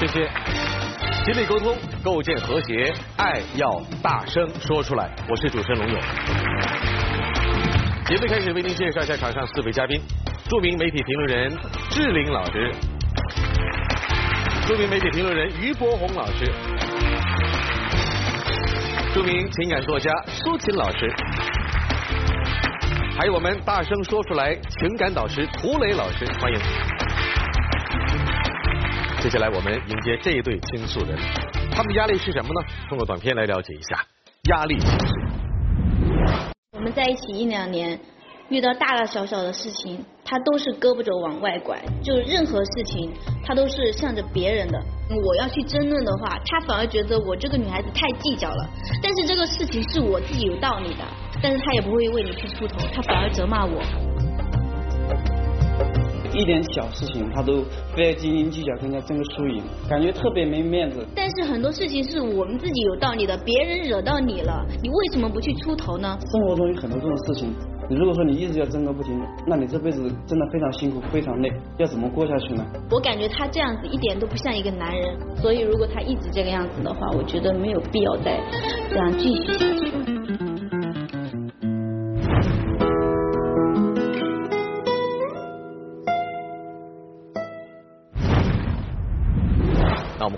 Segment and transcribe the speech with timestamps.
[0.00, 0.30] 谢谢。
[1.24, 3.68] 亲密沟通，构建和谐，爱要
[4.00, 5.10] 大声说出来。
[5.28, 6.00] 我是主持人龙勇。
[8.06, 10.00] 节目开始，为您介绍一下场上四位嘉宾：
[10.48, 11.58] 著名媒体评论人
[11.90, 12.72] 志玲老师，
[14.68, 16.44] 著名媒体评论人于博宏老师，
[19.12, 21.12] 著名情感作家舒琴老师。
[23.18, 26.97] 还有我们大声说出来情感导师涂磊老师，欢迎。
[29.20, 31.18] 接下来我们迎接这一对倾诉人，
[31.72, 32.66] 他们压力是什么呢？
[32.88, 33.98] 通过短片来了解一下
[34.44, 35.14] 压力形式。
[36.72, 37.98] 我们在一起一两年，
[38.48, 43.12] 遇到大大小小的事情，他都是胳膊肘往外拐，就任何事情
[43.44, 44.78] 他都是向着别人的。
[45.10, 48.70] 我要去争论的话，他反而觉得我这个女孩子太计较了。
[49.02, 51.04] 但是这个事情是我自己有道理的，
[51.42, 53.82] 但是他也不会为你去出头，他反而责骂我。
[56.32, 61.06] 一点小事情他都非要斤斤计较，跟人家争个输赢，感觉特别没面子。
[61.14, 66.18] 但是很多事情是我们自己有道理的，别人惹到你了，你为什么不去出头呢？
[66.30, 67.52] 生活中有很多这种事情，
[67.88, 72.64] 你如果说你一直要争个不停，那你这辈子真的非常辛苦，非常累，要怎么过下去呢？
[72.90, 78.40] 我感觉他这样子一点都不像一个男人，所以如果他一直这个样子的话，我觉得没有必要再
[78.90, 79.92] 这样继续下去。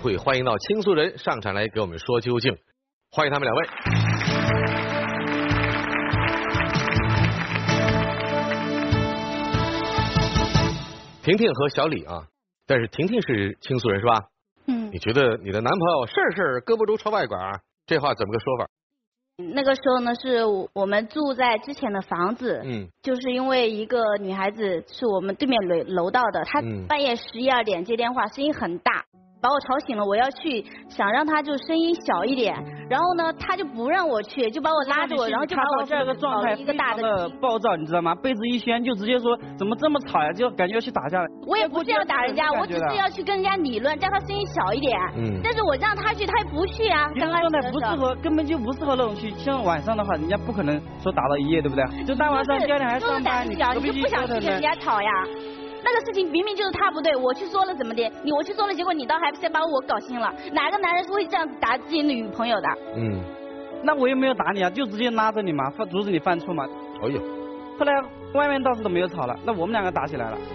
[0.03, 2.57] 会欢迎到倾诉人上场来给我们说究竟，
[3.11, 3.69] 欢迎他们两位。
[11.23, 12.27] 婷婷和小李啊，
[12.67, 14.25] 但是婷婷是倾诉人是吧？
[14.67, 18.67] 嗯你，觉得你的男朋友事儿事儿胳膊肘朝外拐儿，这话怎么个说法？
[19.55, 29.05] 那个时候呢，是我们住在之前的房子，嗯就是因为一个女孩子是我们对面楼楼道的，她嗯半夜十一二点接电话，声音很大，
[29.41, 30.05] 把我吵醒了。
[30.05, 32.55] 我要去想让他就声音小一点，
[32.89, 37.37] 然后呢，他就不让我去，就把我拉着我，然后就把我他这个状态一个大非常的的。
[37.41, 38.15] 暴躁，你知道吗？
[38.17, 41.27] 被子一掀就直接说怎么这么吵呀，就感觉要去打架了。
[41.47, 44.99] 我也不是要打人家，我只是要去跟人家理论，叫他声音小一点。
[45.17, 47.09] 嗯但是我让他去，他也不去啊。
[47.15, 47.81] 这刚开始种状态不。
[47.81, 49.31] 适合，根本就不适合那种去。
[49.31, 52.05] 像晚上的话，人家不可能说打到一夜，对不对？
[52.05, 54.61] 就大晚上就是第二天还就是上班，你就不想去跟人？
[54.61, 55.11] 家吵呀。
[55.83, 58.11] 那个事情明明就是他不对，我去说了怎么的？
[58.23, 60.33] 你我去说了，结果你倒还先把我搞心了。
[60.53, 62.69] 哪个男人是会这样子打自己女朋友的？
[62.97, 63.21] 嗯，
[63.83, 66.65] 那我又没有打你啊，就直接拉着你嘛，犯阻止你犯错嘛。
[67.03, 67.21] 哎呦，
[67.79, 67.93] 后来
[68.35, 70.39] 外面倒是都没有吵了，那我们两个打起来了。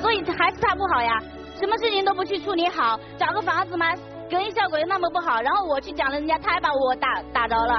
[0.00, 1.18] 所以还是他不好呀，
[1.58, 3.86] 什么事情都不去处理好，找个房子嘛，
[4.30, 7.74] 隔音效果又那么不好，然后我去讲了人家，他还把我打打着了。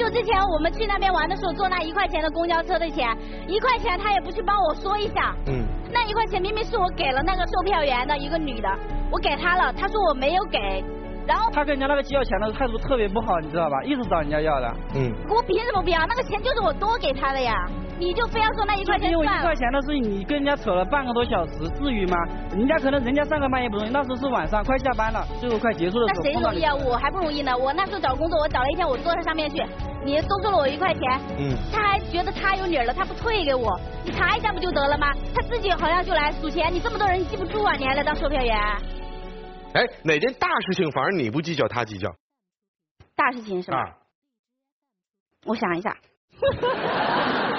[0.00, 3.14] 就之前我们去那边玩的时候，坐那一块钱的公交车的钱，
[3.46, 5.36] 一块钱他也不去帮我说一下。
[5.46, 5.62] 嗯，
[5.92, 8.68] 那一块钱明明是我给了那个售票员的一个女的，
[9.12, 10.58] 我给她了，她说我没有给，
[11.26, 13.82] 然后他跟人家那个要钱的态度特别不好，你知道吧？
[13.84, 14.74] 一直找人家要的。
[14.94, 16.00] 嗯，我凭什么不要？
[16.06, 17.54] 那个钱就是我多给她的呀，
[18.00, 19.28] 你就非要说那一块钱因为一。
[19.28, 22.16] 块钱的事情，你跟人家扯了半个多小时，至于吗？
[22.50, 26.74] 人家可能人家上个班也不容易，那时候是晚上快下班了，最后快结束的那时候谁容易啊？
[26.74, 27.56] 我还不容易呢。
[27.56, 29.62] 我那时候找工作，我找了一天，我坐在上面去，
[30.02, 31.02] 你多收了我一块钱，
[31.38, 35.12] 嗯，他还觉得他有理了，他不退给我，你查一下不就得了吗？
[35.34, 37.74] 他自己好像就来数钱，你这么多人你记不住啊？
[37.74, 38.56] 你还来当售票员？
[39.74, 42.10] 哎，哪件大事情反而你不计较，他计较？
[43.14, 43.78] 大事情是吧？
[43.78, 43.92] 啊，
[45.44, 45.94] 我想一下。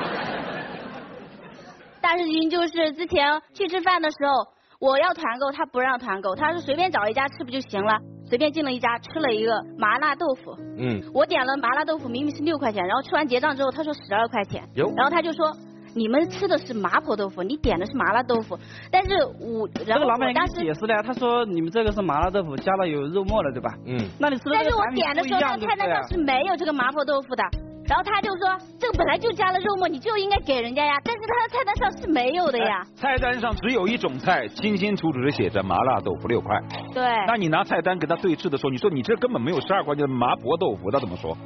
[2.01, 4.47] 大事情就是之前去吃饭的时候，
[4.79, 7.99] 我要团购，他不让团购，他说随便找一家吃不就行了？
[8.27, 10.55] 随便进了一家，吃了一个麻辣豆腐。
[10.77, 15.51] 嗯，我点了麻辣豆腐，明明是六块钱，然后吃完结账之后，他说十二块钱哟，然后他就说。
[15.93, 18.57] 你们吃的是麻婆豆腐，你点的是麻辣豆腐，
[18.89, 23.73] 但是我然后个老板当时你解释了呀，他说你们这个是麻辣豆腐，加了有肉末了，对吧？
[23.85, 26.07] 嗯，那你吃的但是我点的时候，菜单上？
[26.07, 27.43] 是没有这个麻婆豆腐的。
[27.91, 30.95] 然后他就说，这个本来就加了肉末，你就应该给人家呀。
[31.03, 32.81] 但是他的菜单上是没有的呀。
[32.95, 36.57] 菜单上只有一种菜，清清楚楚的写着麻辣豆腐六块。
[36.93, 41.37] 对，那你拿菜单跟他对峙的时候，你说你这根本没有十二块钱的麻婆豆腐，他怎么说？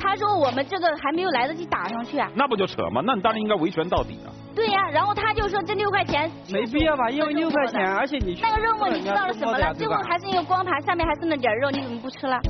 [0.00, 2.30] 他说我们这个还没有来得及打上去啊。
[2.34, 3.02] 那不就扯吗？
[3.04, 4.32] 那你当然应该维权到底啊。
[4.56, 7.10] 对呀、然后他就说这六块钱没必要吧？
[7.10, 9.74] 因为六块钱，而且你那个肉末你知道了什么了？
[9.74, 12.40] 最后还是一个光盘，上面还剩了点肉，你怎么不吃了？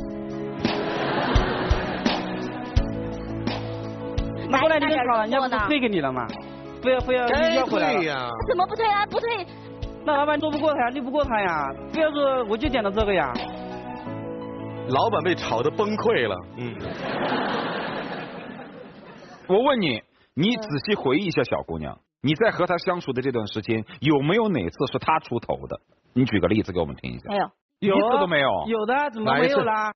[4.51, 6.27] 那过来你跟吵了，人家不是退给你了吗？
[6.83, 7.99] 非要非要该要回来了。
[7.99, 8.29] 退呀。
[8.49, 9.07] 怎么不退啊？
[9.07, 9.47] 不退，
[10.05, 13.33] 那老板做不过他呀，拗不过他呀，非要说我就点了这个呀。
[14.89, 16.37] 老板被吵得崩溃了。
[16.57, 16.75] 嗯，
[19.47, 20.03] 我问你，
[20.35, 25.79] 你仔细回忆一下，小姑娘，你在和他相处的这段时间，有没有哪次是他出头的？
[26.13, 27.29] 你举个例子给我们听一下。
[27.29, 27.49] 没有。
[27.81, 28.49] 有一次都没有。
[28.67, 29.93] 有的，怎么没有啦？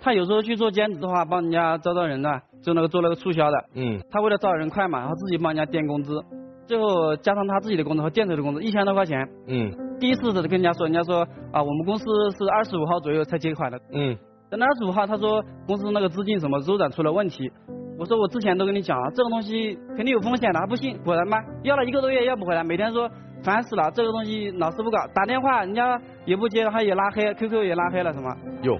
[0.00, 2.30] 他有时候去做兼职的话，帮人家招招人呢，
[2.62, 3.64] 就那个做那个促销的。
[3.74, 6.20] 嗯，他为了招人快嘛，然后自己帮人家垫工资，
[6.66, 9.28] 最后加上他自己的工资和店头的工资，一千多块钱。
[9.46, 9.70] 嗯
[10.00, 11.20] 第一次的跟人家说，人家说
[11.52, 13.78] 啊，我们公司是二十五号左右才结款的。
[13.92, 14.16] 嗯
[14.50, 17.50] 等到二十五号，他说公司那个资金什么周转出了问题。
[17.98, 20.96] 我说我之前都跟你讲了，这个东西肯定有风险的，还不信？
[21.04, 23.06] 果然吧，要了一个多月要不回来，每天说
[23.44, 28.34] 烦死了，这个东西老是不搞，打电话人家也不接，他也拉黑，QQ 也拉黑了什么。
[28.62, 28.78] 哟，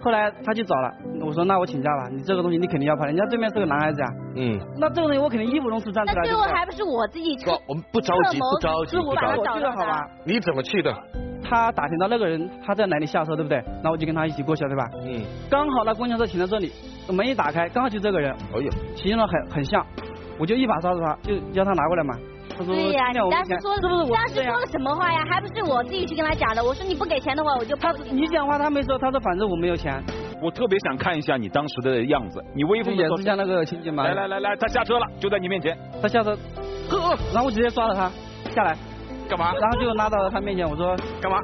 [0.00, 6.22] 后来他去找了，我说那我请假吧，你这个东西你肯定要跑，人家对面是个男孩子呀，嗯，那这个东西我肯定义不容辞站出来。
[6.22, 9.42] 那最后还不是我自己不，我们不着急，不着急，是我不着急。
[9.44, 10.08] 把他去的好吧？
[10.24, 10.94] 你怎么去的？
[11.42, 13.62] 他打听到那个人他在哪里下车，对不对？
[13.82, 14.84] 那我就跟他一起过去了，对吧？
[15.04, 16.72] 嗯，刚好那公交车停在这里，
[17.10, 19.84] 门一打开，刚好就这个人，哎呦，形容很很像，
[20.38, 22.14] 我就一把抓住他，就叫他拿过来嘛。
[22.58, 24.60] 他说对呀、当时说是不是我当时说？
[24.60, 25.24] 的什么话呀？
[25.30, 26.64] 还不是我自己去跟他讲的。
[26.64, 27.92] 我说你不给钱的话，我就他。
[28.10, 30.02] 你讲话他没说，他说反正我没有钱，
[30.42, 34.02] 我特别想看一下你当时的样子，你威风的说也是像那个情景吗。
[34.02, 36.36] 来来来来，他下车了，就在你面前，他下车，
[36.90, 38.10] 呵，然后我直接抓了他
[38.50, 38.76] 下来，
[39.28, 39.52] 干嘛？
[39.54, 41.38] 然后就拉到他面前，我说干嘛？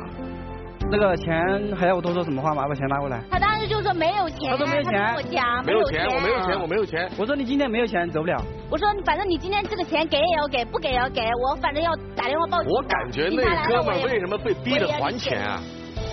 [0.90, 2.66] 那个钱还要我多说什么话吗？
[2.68, 3.20] 把钱拿过来。
[3.30, 7.10] 他当时就说没有钱，他说没有钱跟我讲没有钱，我没有钱，我没有钱。
[7.18, 8.40] 我说你今天没有钱走不了。
[8.70, 12.70] 我说反正你今天这个钱给也要给，不给也要给，我反正要打电话报警。
[12.70, 15.60] 我感觉那哥们儿为什么被逼着还钱啊？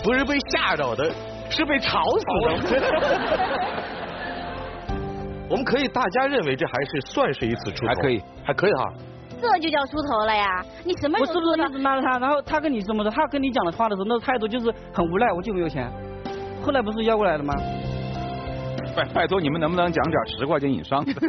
[0.04, 1.12] 不是被吓着的，
[1.50, 2.26] 是被吵死
[2.70, 2.82] 的。
[5.50, 8.86] 我们可以大家认为这还是算是一次出头，还可以，还可以哈。
[9.42, 10.64] 这就叫出头了呀！
[10.86, 12.20] 你什么我是不是时候出头一直他？
[12.20, 15.92] 然后他跟你这么说，他跟你讲的话的时候，那个态度就是很无奈，我就没有钱。
[16.64, 17.54] 后来不是要过来了吗？
[18.96, 21.12] 拜拜托你们能不能讲点十块钱以上的？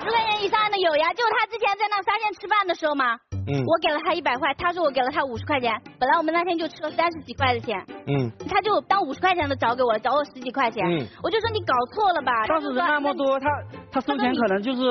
[0.00, 3.14] 十块钱以上的有呀，就他之前在那沙县吃饭的时候嘛，
[3.46, 13.46] 嗯我给了他一百块，他说我给了他五十块钱，本来我们那天就吃了三十几块的钱，嗯他就当五十块钱的找给我了，找我十几块钱，嗯我就说你搞错了吧，当时人那么多，他
[13.92, 14.82] 他收钱可能就是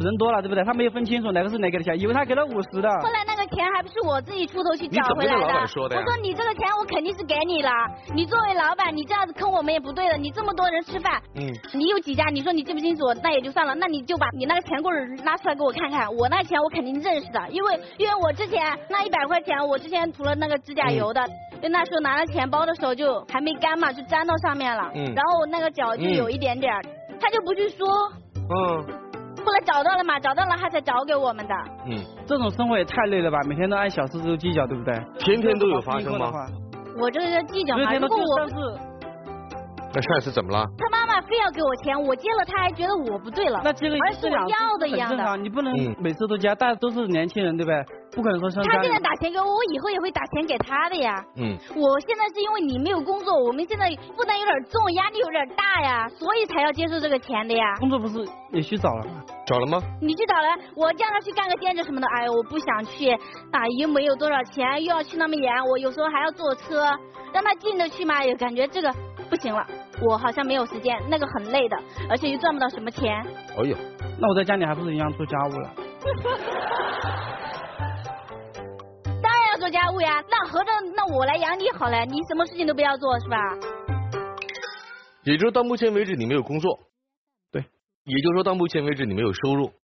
[0.00, 0.62] 人多了，对不对？
[0.64, 2.88] 他没有分清楚哪个是哪个的钱，以为他给了五十的。
[3.02, 5.40] 后来那个钱还不是我自己出头去找回来的。
[5.40, 7.70] 老板说的呀我说你这个钱我肯定是给你了，
[8.14, 10.16] 你作为老板，你这样子坑我们也不对的。
[10.16, 12.24] 你这么多人吃饭，嗯你有几家？
[12.32, 16.08] 你说你记不清楚，那也就算了，那你就把你那个钱棍儿拉出来给我看看。
[16.14, 21.24] 我那钱我肯定认识的，因为因为我之前那一百块钱，我之前涂了那个指甲油的，
[21.60, 26.82] 就那时候拿了钱包的时候就还没干嘛，就粘到上面了，嗯然后我那个脚就有一点点儿，
[27.20, 27.86] 他就不去说。
[28.50, 28.86] 嗯
[29.44, 31.54] 后来找到了嘛，找到了他才找给我们的。
[31.86, 31.96] 嗯，
[32.26, 33.38] 这种生活也太累了吧？
[33.46, 34.94] 每天都按小时都计较，对不对？
[35.18, 36.32] 天天都有发生吗？
[36.98, 38.48] 我这个叫计较嘛，每天都如果我
[39.94, 40.66] 那上一次怎么了？
[40.76, 45.16] 他妈妈非要给我钱，我接了他还觉得我不对了，那这个而是我要的一样的。
[45.16, 47.84] 很正常，你不能嗯每次都加，大家都是年轻人，对不对？
[48.12, 51.24] 不可能说像他现在打钱给我，我以后也会打钱给他的呀。
[51.36, 57.64] 嗯，我现在是因为你没有工作，我们现在负担有点重，压力有点大呀，所以才要接受这个钱的呀。
[57.80, 58.18] 工作不是
[58.52, 59.22] 也去找了吗？
[59.46, 59.80] 找了吗？
[60.00, 63.10] 你去找了，我叫他去干个兼职什么的，哎呦，我不想去，
[63.52, 66.84] 啊，又没有多少钱，又要去那么远，我有时候还要坐车，
[67.32, 68.88] 让他进得去嘛，也感觉这个
[69.28, 69.66] 不行了，
[70.02, 71.76] 我好像没有时间，那个很累的，
[72.08, 73.14] 而且又赚不到什么钱。
[73.56, 73.76] 哎呦，
[74.18, 75.70] 那我在家里还不是一样做家务了？
[79.22, 83.36] 当然要做家务呀，那合着那我来养你好了，你什么事情都不要做是吧？
[85.24, 86.78] 也就是到目前为止你没有工作，
[87.52, 87.62] 对，
[88.04, 89.74] 也就是说到目前为止你没有收入，对。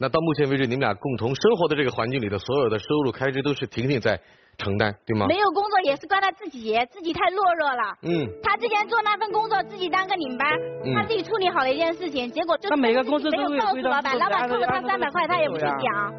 [0.00, 4.18] 那到目前为止你们俩共同生活的这个环境里的所有的收入开支都是婷婷在
[4.56, 5.26] 承担，对吗？
[5.28, 7.94] 没有工作也是怪他自己，自己太懦弱了。
[8.00, 10.48] 嗯，他之前做那份工作，自己当个领班，
[10.86, 16.14] 嗯他自己处理好了一件事情，结果就那每个公司没有告诉老板，老板扣了他三百块，他也不去讲。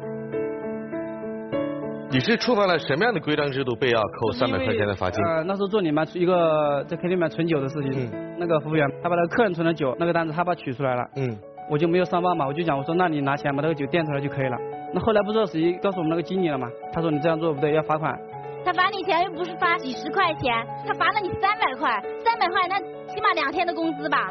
[2.12, 5.24] 你是触犯了什么样的规章制度被要扣三百块钱的罚金？
[5.24, 11.36] 呃，那时候做领班一个在 KTV 里面存酒的事情，嗯那个服务员他把那个客人存的酒那个单子他把取出来了，嗯
[11.68, 14.56] 我就没有上报嘛，我就讲我说那你拿钱把那个酒垫出来就可以了。
[14.92, 18.18] 那后来不知道谁告诉我们那个经理了嘛，他说你这样做不对要罚款，
[18.64, 20.52] 他罚你钱又不是罚几十块钱，
[20.86, 21.90] 他罚了你三百块，
[22.24, 22.78] 三百块那
[23.12, 24.28] 起码两天的工资吧，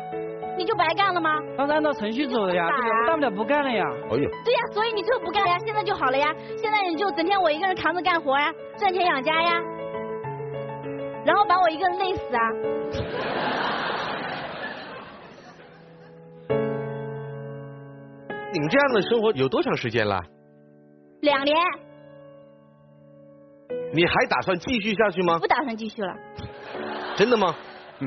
[0.55, 1.39] 你就白干了吗？
[1.57, 2.91] 那是按照程序走的呀，对不对？
[2.91, 3.85] 我大不了不干了呀。
[4.11, 9.53] 哎呦，对呀，所以你就不干了呀，现在就好了呀，现在你就整天我一个人扛着干活呀，赚钱养家呀，
[11.25, 13.70] 然后把我一个人累死啊！
[18.53, 20.22] 你们这样的生活有多长时间了？
[21.22, 21.55] 两年
[23.93, 25.48] 你还打算继续下去吗不？
[25.48, 26.13] 打算继续了，
[27.15, 27.55] 真的吗？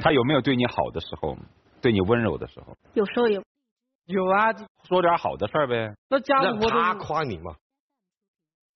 [0.02, 1.36] 他有没有对你好的时候？
[1.80, 2.76] 对你温柔的时候？
[2.94, 3.42] 有时候有。
[4.06, 4.52] 有啊，
[4.86, 5.94] 说点好的事儿呗。
[6.10, 7.54] 那家务活他夸你吗？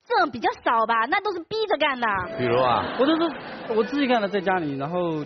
[0.07, 2.07] 这种比较少吧，那都是逼着干的。
[2.39, 5.23] 比如啊，我都是我自己干的，在家里，然后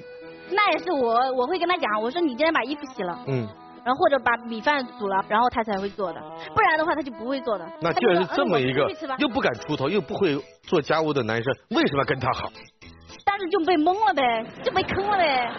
[0.50, 3.46] 那也是我，我会跟他讲，我说你今天把衣服洗了，嗯，
[3.84, 6.20] 然后或者把米饭煮了，然后他才会做的，
[6.54, 7.66] 不然的话他就不会做的。
[7.80, 8.86] 那既然是这么一个
[9.18, 12.48] 又不敢出头又不会做家务的男生，为什么要跟他好？
[13.24, 15.50] 当时就被蒙了呗，就被坑了呗。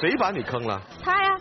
[0.00, 0.80] 谁把你坑了？
[1.02, 1.36] 他呀，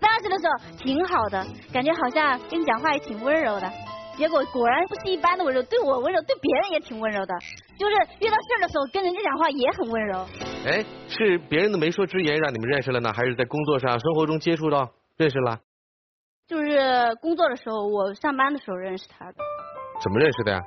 [0.00, 3.70] 当时的时候挺好的，感觉好像跟你讲话也挺温柔的。
[4.16, 7.34] 结果果然不是一般的温柔，对我温柔，对别人也挺温柔的。
[7.78, 10.26] 就是遇到事儿的时候跟人家讲话也很温柔。
[10.66, 15.58] 哎，是别人的媒妁之言让你们认识了呢，还是在工作上、生活中接触到认识了？
[16.52, 19.34] 就是工作的时候，我上班的时候认识他的。
[20.02, 20.60] 怎么认识的呀？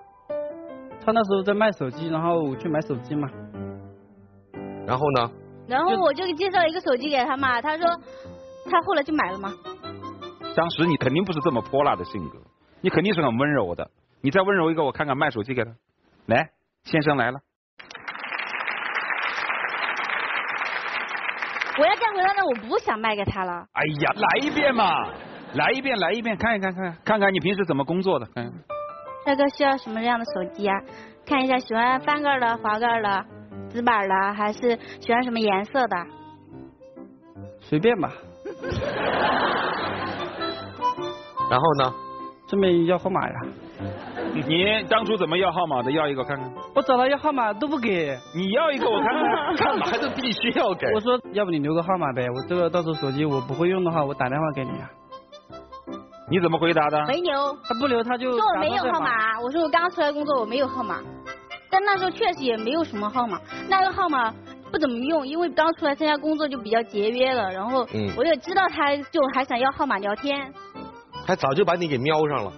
[1.06, 3.30] 他那时候在卖手机，然后我去买手机嘛。
[4.88, 5.30] 然后呢？
[5.68, 7.86] 然后我就介绍一个手机给他嘛，他说
[8.68, 9.54] 他后来就买了嘛。
[10.56, 12.39] 当时你肯定不是这么泼辣的性格，
[12.82, 13.88] 你肯定是很温柔的。
[14.22, 15.70] 你再温柔一个，我看看卖手机给他。
[16.25, 16.50] 来，
[16.86, 17.39] 先生来了。
[21.77, 23.68] 我要这样回答呢，我不想卖给他了。
[23.74, 25.12] 哎呀，来一遍嘛，
[25.55, 28.25] 来一遍，来一遍，看一看，看看看看你平时怎么工作的。
[28.35, 28.53] 看看
[29.24, 30.75] 帅哥需要什么样的手机啊？
[31.25, 33.25] 看一下喜欢翻盖的、滑盖的、
[33.69, 35.95] 直板的，还是喜欢什么颜色的？
[37.62, 38.12] 随便吧，
[41.50, 41.93] 然后呢？
[42.47, 43.33] 顺便要号码呀。
[44.47, 45.91] 你当初怎么要号码的？
[45.91, 46.53] 要一个看看。
[46.75, 49.55] 我找他要号码都不给，你要一个我看看。
[49.57, 50.85] 干嘛都必须要给？
[50.93, 54.88] 我说要不你留个号码呗，我这个到时候手机我不会用的话，我打电话给你啊。
[56.29, 57.05] 你怎么回答的？
[57.05, 58.84] 没留，他不留他就说我没有。
[58.91, 59.39] 号码。
[59.41, 61.00] 我说我刚出来工作，我没有号码。
[61.70, 63.39] 但那时候确实也没有什么号码，
[63.70, 64.34] 那个号码
[64.72, 67.51] 不怎么用，因为刚出来参加工作就比较节约了。
[67.51, 70.51] 然后嗯我也知道他就还想要号码聊天。
[71.27, 72.51] 还早就把你给瞄上了。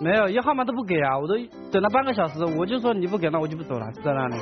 [0.00, 1.34] 没有要号码都不给啊，我都
[1.70, 4.36] 等了半个小时，我就说你不给那我就不走了，就在那里。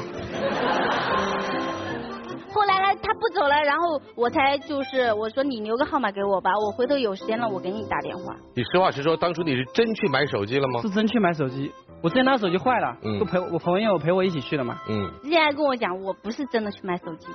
[2.53, 8.35] 后来呢，他不走了，然后我才就是我说你留个号码给我吧，我回头有时间了我给你打电话。
[8.55, 10.91] 你实话实说，当初你是真去买手机了吗是？
[10.91, 14.81] 真去买手机，我之前那手机坏了，嗯就陪我朋友陪我一起去的嘛。
[14.89, 17.29] 嗯，之前还跟我讲我不是真的去买手机，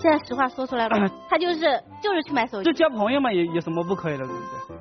[0.00, 1.60] 现在实话说出来了，他就是
[2.02, 2.72] 就是去买手机就。
[2.72, 4.32] 交朋友嘛，也有什么不可以的，对不
[4.66, 4.76] 对？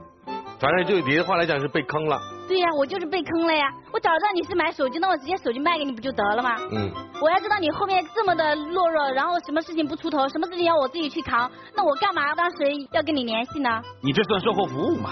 [0.60, 2.20] 反正就你的话来讲是被坑了。
[2.50, 3.72] 对呀、我就是被坑了呀！
[3.94, 6.56] 我早知道你是买手机，那我直接手机卖给你不就得了吗？
[6.72, 6.90] 嗯，
[7.22, 12.58] 我要知道你后面这么的懦弱，然后什么事情不出头，什么事情要我自己去扛，那我干嘛当时
[12.92, 13.70] 要跟你联系呢？
[14.02, 15.12] 你这算售后服务吗？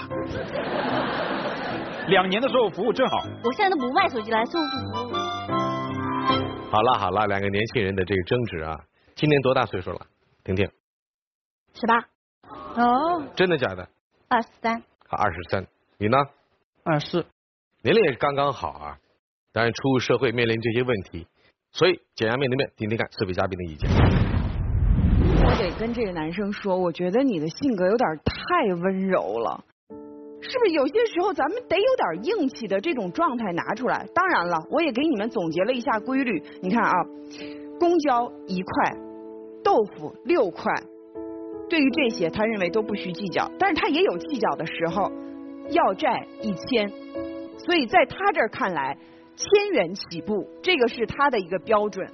[2.10, 3.18] 两年的售后服务正好。
[3.44, 5.14] 我现在都不卖手机了，还售后服务。
[6.72, 8.74] 好了好了，两个年轻人的这个争执啊，
[9.14, 10.00] 今年多大岁数了？
[10.42, 10.68] 婷婷，
[11.72, 11.98] 十八。
[12.82, 13.88] 哦，真的假的？
[14.28, 14.82] 二十三。
[15.08, 15.64] 好，二十三，
[15.98, 16.18] 你呢？
[16.88, 17.22] 啊是，
[17.82, 18.98] 年龄也是刚刚好啊。
[19.52, 21.26] 当然，初入社会面临这些问题，
[21.70, 23.90] 所以简要面对面听听看四位嘉宾的意见。
[25.44, 29.62] 我得跟这个男生说，我觉得你的性格有点太温柔了，
[30.40, 30.72] 是不是？
[30.72, 34.06] 有些时候咱们得有点硬气的这种状态拿出来。
[34.14, 36.42] 当然了，我也给你们总结了一下规律。
[36.62, 36.92] 你看啊，
[37.78, 38.96] 公交一块，
[39.62, 40.72] 豆腐六块，
[41.68, 45.10] 对于这些他认为都不需计较，但是他也有计较的时候，
[45.70, 46.88] 要债一千，
[47.58, 48.96] 所以在他这儿看来，
[49.36, 52.10] 千元起步，这个是他的一个标准。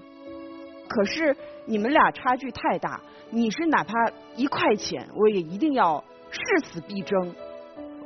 [0.89, 3.95] 可是你们俩差距太大，你是哪怕
[4.37, 7.35] 一块钱，我也一定要誓死必争。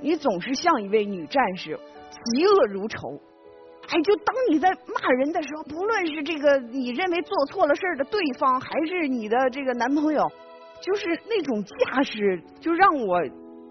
[0.00, 3.20] 你总是像一位女战士，嫉恶如仇。
[3.88, 10.30] 哎，就当你在骂人的时候，不论是这个你认为做错了事的对方，还是你的这个男朋友，
[10.82, 13.18] 就是那种架势，就让我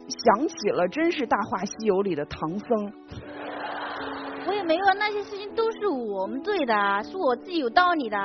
[0.08, 2.94] 想起了真是《大话西游》里的唐僧。
[4.48, 6.74] 我也没有，那些事情都是我们对的，
[7.04, 8.18] 是我自己有道理的。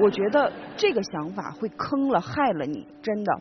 [0.00, 3.32] 我觉得这个想法会坑了害了你，真的，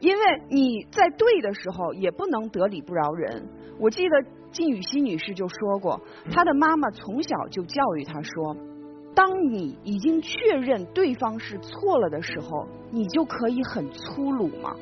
[0.00, 3.46] 因为你在对的时候也不能得理不饶人。
[3.78, 6.00] 我记得靳雨熙女士就说过，
[6.32, 8.56] 她的妈妈从小就教育她说，
[9.14, 14.74] 当你已经确认对方是错了的时候，你就可以很粗鲁嘛？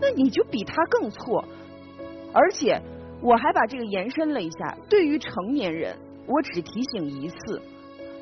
[0.00, 1.42] 那你就比他更错。
[2.32, 2.80] 而且
[3.20, 5.96] 我还把这个延伸了一下，对于成年人，
[6.26, 7.62] 我只提醒一次。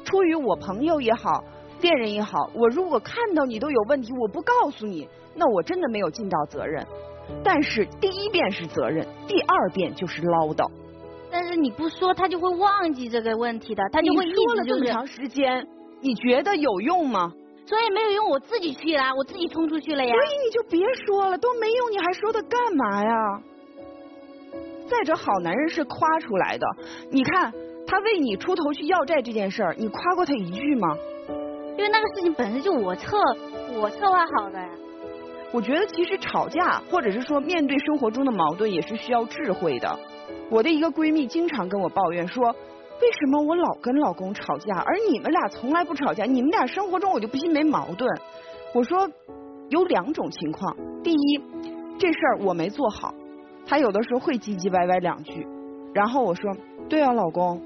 [0.04, 1.44] 出于我朋友也好，
[1.80, 6.86] 恋人也好，我如果看到你都有问题，我不告诉你，那我真的没有尽到责任。
[7.44, 10.68] 但是第一遍是责任，第二遍就是唠叨。
[11.30, 15.66] 但是你不说，他就会忘记这个问题的，他就会一说了直就是，这么长时间，
[16.00, 17.32] 你觉得有用吗？
[17.66, 20.24] 所以没有用，我自己去啦，我自己冲出去了呀所。
[20.24, 23.42] 以你就别说了，都没用，你还说它干嘛呀？
[24.90, 26.66] 再者，好男人是夸出来的。
[27.10, 27.52] 你看
[27.86, 30.96] 他为你出头去要债这件事儿，你夸过他一句吗？
[31.78, 33.16] 因为那个事情本身就我策
[33.80, 34.68] 我策划好的呀。
[35.52, 39.98] 我觉得其实吵架，或者是说面对生活中的矛盾，也是需要智慧的。
[40.50, 46.24] 我的一个闺蜜经常跟我抱怨说，为什么我老跟老公吵架，而你们俩从来不吵架？
[46.24, 48.08] 你们俩生活中我就不信没矛盾。
[48.74, 49.08] 我说
[49.70, 51.40] 有两种情况，第一，
[51.98, 53.12] 这事儿我没做好，
[53.70, 55.46] 他有的时候会唧唧歪歪两句，
[55.94, 56.50] 然后我说，
[56.88, 57.62] 对啊，老公，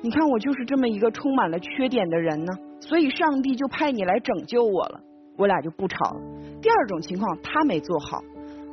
[0.00, 4.98] 你看我就是这么一个充满了缺点的人呢，所以上帝就派你来拯救我了，
[5.36, 6.20] 我俩就不吵了。
[6.62, 8.22] 第二种情况，他没做好，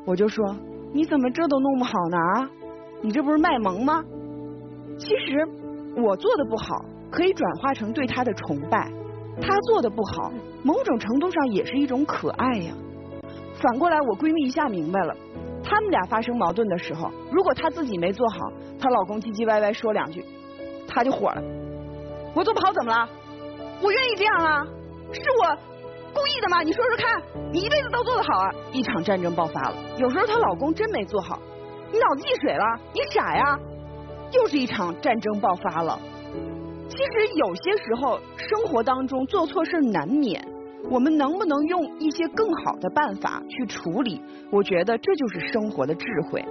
[0.06, 0.56] 我就说
[0.94, 2.18] 你怎么这都弄不好呢？
[2.18, 2.50] 啊，
[3.02, 4.02] 你这不是卖萌吗？
[4.98, 5.46] 其实
[6.02, 8.90] 我做的不好，可以转化成对他的崇拜；
[9.42, 10.32] 他做的不好，
[10.64, 12.74] 某种程度上也是一种可爱呀。
[13.62, 15.14] 反过来，我闺蜜一下明白了，
[15.64, 20.24] 他们俩发生矛盾的时候，如果她自己没做好，她老公唧唧歪歪说两句，
[20.88, 21.42] 她就火了。
[22.36, 23.10] 我做不好怎么了？
[23.82, 24.64] 我愿意这样啊，
[25.12, 25.58] 是我
[26.14, 26.62] 故意的吗？
[26.64, 28.52] 你说说看，你一辈子都做得好啊！
[28.72, 31.40] 一场战争爆发了，有时候她老公真没做好，
[31.92, 33.60] 你脑子进水了，你傻呀！
[34.32, 36.00] 又是一场战争爆发了。
[36.88, 40.44] 其实有些时候，生活当中做错事难免，
[40.90, 44.22] 我们能不能用一些更好的办法去处理？
[44.52, 46.44] 我觉得这就是生活的智慧。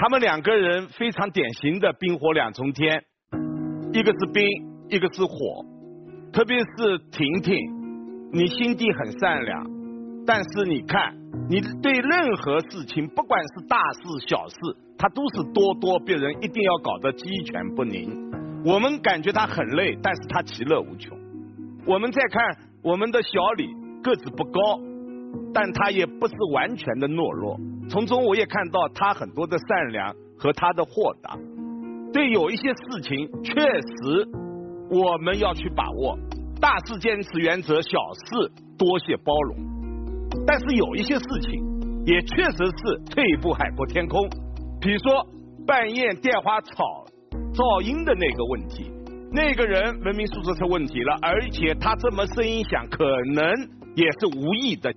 [0.00, 3.02] 他们两个人非常典型的冰火两重天，
[3.92, 4.44] 一个是冰，
[4.88, 5.64] 一个是火。
[6.32, 7.56] 特别是婷婷，
[8.32, 9.64] 你心地很善良，
[10.28, 11.16] 但是你看，
[11.48, 14.56] 你对任何事情，不管是大事小事，
[14.98, 18.12] 他都是咄咄逼人，一定要搞得鸡犬不宁。
[18.62, 21.16] 我们感觉他很累，但是他其乐无穷。
[21.86, 22.44] 我们再看
[22.82, 24.78] 我们的小李，个子不高，
[25.54, 27.58] 但他也不是完全的懦弱。
[27.88, 31.38] 从中我也看到他很多的善良和他的豁达。
[32.12, 34.28] 对有一些事情，确实
[34.90, 36.18] 我们要去把握，
[36.60, 39.77] 大事坚持原则，小事多些包容。
[40.48, 41.62] 但是有一些事情，
[42.06, 44.26] 也确实是退一步海阔天空。
[44.80, 45.22] 比如说
[45.66, 47.04] 半夜电话吵
[47.52, 48.90] 噪音的那个问题，
[49.30, 53.44] 那个人文明素质出问题了，而且他这么声音响，可能
[53.94, 54.90] 也是无意的。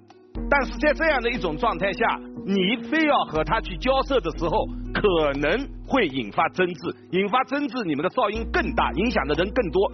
[0.50, 4.56] 但是在这样的一种状态下，你非要和他去交涉的时候，
[4.96, 9.92] 可能会引发争执，引发争执，你们的噪音更大，影响的人更多。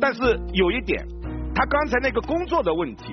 [0.00, 0.22] 但是
[0.54, 1.04] 有一点，
[1.54, 3.12] 他刚才那个工作的问题，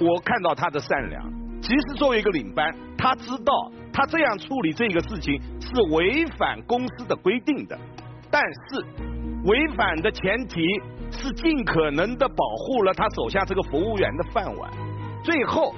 [0.00, 1.22] 我看到他的善良。
[1.60, 7.78] 其实作为一个领班，他知道他这样处理这个事情是违反公司的规定的，
[8.30, 8.84] 但是
[9.44, 10.62] 违反的前提
[11.10, 14.70] 是尽可能的保护了他手下这个服务员的饭碗。
[15.22, 15.74] 最后，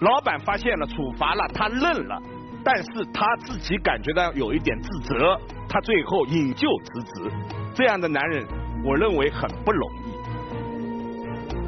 [0.00, 2.20] 老板发现了，处罚了，他认了，
[2.62, 7.32] 但是他自己感觉到有一点自责，他最后引咎辞职。
[7.74, 8.46] 这样的男人，
[8.84, 10.16] 我认为很不容易。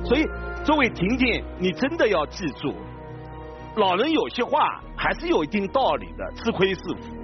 [0.07, 0.25] 所以，
[0.69, 2.75] 作为婷婷，你真的要记住，
[3.77, 7.17] 老人有些话还是有一定道理的，吃亏是福。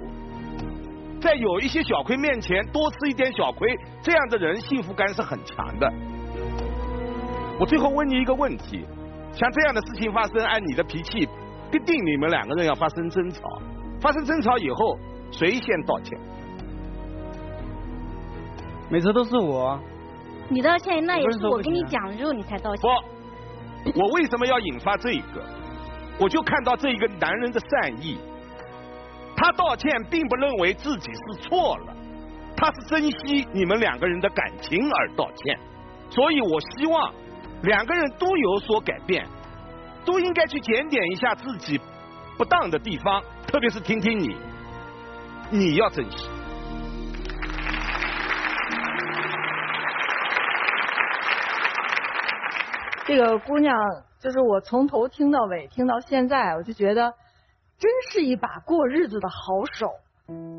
[1.21, 3.69] 在有一些小亏面前，多吃一点小亏，
[4.01, 5.87] 这样的人幸福感是很强的。
[7.59, 8.83] 我最后问你一个问题：
[9.31, 11.29] 像这样的事情发生，按你的脾气，
[11.71, 13.41] 必定你们两个人要发生争吵。
[14.01, 14.97] 发生争吵以后，
[15.29, 16.19] 谁先道歉？
[18.89, 19.79] 每次都是我。
[20.49, 22.81] 你道歉，那也是是我跟你讲了之后你才道歉。
[22.81, 23.14] 不，
[23.93, 25.43] 我为什么要引发这一个？
[26.17, 28.17] 我就看到这一个男人的善意，
[29.35, 31.95] 他道歉并不认为自己是错了，
[32.55, 35.59] 他是珍惜你们两个人的感情而道歉。
[36.09, 37.13] 所以我希望
[37.63, 39.27] 两个人都有所改变，
[40.05, 41.79] 都应该去检点一下自己
[42.37, 44.37] 不当的地方，特别是听听你，
[45.51, 46.29] 你要珍惜。
[53.07, 53.77] 这个姑娘，
[54.19, 57.13] 就是我从头听到尾，听到现在，我就觉得
[57.77, 59.87] 真是一把过日子的好手。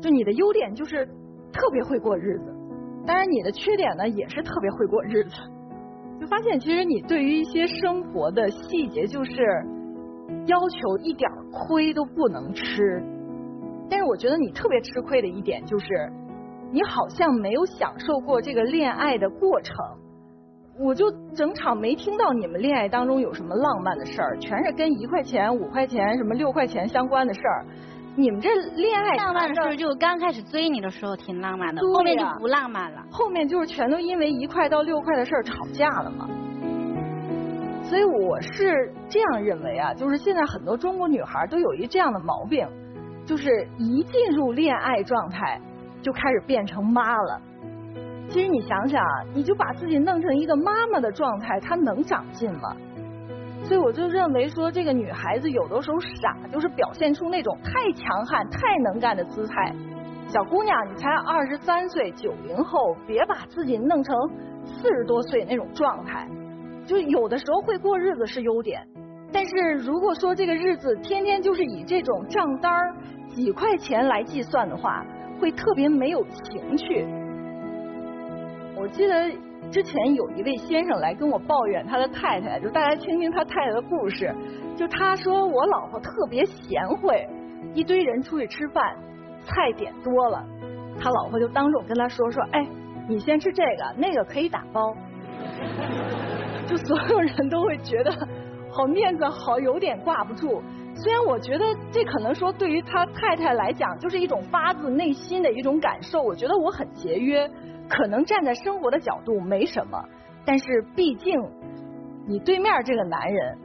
[0.01, 1.05] 就你的优点就是
[1.51, 2.45] 特别会过日子，
[3.05, 5.35] 当然你的缺点呢也是特别会过日子。
[6.21, 9.33] 就发现其实你对于一些生活的细节，就是
[10.45, 13.03] 要求一点亏都不能吃。
[13.89, 15.85] 但是我觉得你特别吃亏的一点就是，
[16.71, 19.75] 你好像没有享受过这个恋爱的过程。
[20.79, 27.65] 我就整场没听到你们恋爱当中有什么浪漫的事儿，全是跟一块钱、五块钱、什么六块钱相关的事儿。
[28.15, 33.03] 你们这恋爱浪漫的事儿，就刚开始追你的时候挺浪漫的，后面就不浪漫了。
[33.11, 36.27] 后面就是全都因为一块到六块的事儿吵架了嘛。
[37.83, 42.67] 所以我是这样认为啊，就是现在很多中国女孩都有一这样的毛病，
[43.25, 45.59] 就是一进入恋爱状态
[46.01, 47.41] 就开始变成妈了。
[48.29, 49.01] 其实你想想，
[49.33, 52.75] 你就把自己弄成一个妈妈的状态，她能长进吗？
[53.63, 59.73] 所以我就认为说，这个女孩子有的时候傻，就是表现出那种太强悍、太能干的姿态。
[60.27, 64.15] 小姑娘，你才二十三岁，九零后，别把自己弄成
[64.65, 66.27] 四十多岁那种状态。
[66.85, 68.81] 就有的时候会过日子是优点，
[69.31, 72.71] 但是如果说这个日子天天就是以这种账单
[73.29, 75.05] 几块钱来计算的话，
[75.39, 77.05] 会特别没有情趣。
[78.87, 79.29] 我记得
[79.69, 84.33] 之前有一位先生来跟我抱怨他的太太，就大家听听他太太的故事。
[84.77, 87.27] 就他说我老婆特别贤惠，
[87.73, 88.95] 一堆人出去吃饭，
[89.43, 90.41] 菜点多了，
[90.97, 92.65] 他老婆就当众跟他说说，哎，
[93.09, 94.95] 你先吃这个，那个可以打包。
[96.65, 98.11] 就所有人都会觉得
[98.71, 100.63] 好面子好有点挂不住。
[100.95, 107.51] 虽然我觉得这可能说对于他太太来讲就是一种发自内心的一种感受，我觉得我很节约。
[107.89, 110.03] 可能站在生活的角度没什么，
[110.45, 111.33] 但是毕竟
[112.27, 113.57] 你对面这个男人，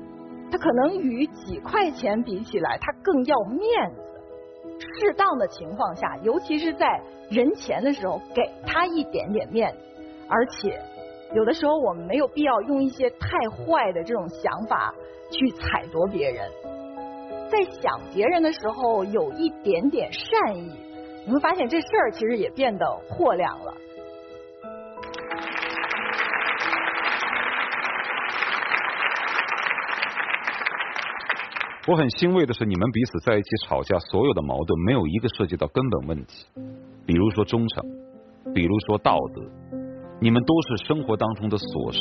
[0.51, 4.03] 他可能与几块钱比起来，他更要面子。
[4.79, 9.79] 适当的情况下，尤其是在人前的时候，给他一点点面子。
[10.29, 10.81] 而且
[11.35, 14.95] 有的时候，我们没有必要用一些太坏的这种想法
[15.31, 16.49] 去踩夺别人。
[17.51, 20.73] 在想别人的时候，有一点点善意，
[21.27, 23.75] 你会发现这事儿其实也变得豁亮了。
[31.88, 36.47] 我很欣慰的是，你们彼此在一起吵架，所有的矛盾没有一个涉及到根本问题，
[37.05, 37.85] 比如说忠诚，
[38.55, 39.42] 比如说道德，
[40.21, 42.01] 你们都是生活当中的琐事，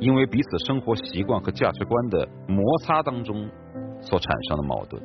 [0.00, 3.48] 因为彼此生活习惯和价值观的摩擦当中
[4.00, 5.00] 所产生的矛盾，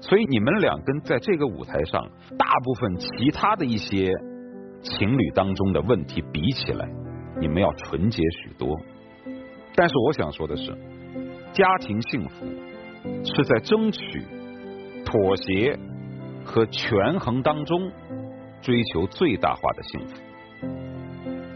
[0.00, 2.02] 所以你们两跟在这个舞台上，
[2.38, 4.10] 大部分其他的一些
[4.80, 6.88] 情侣当中的问题比起来，
[7.38, 8.74] 你们要纯洁许多。
[9.76, 10.74] 但是我想说的是，
[11.52, 12.46] 家庭幸福。
[13.04, 14.00] 是在争取、
[15.04, 15.78] 妥协
[16.44, 17.92] 和权衡当中
[18.62, 20.16] 追求最大化的幸福。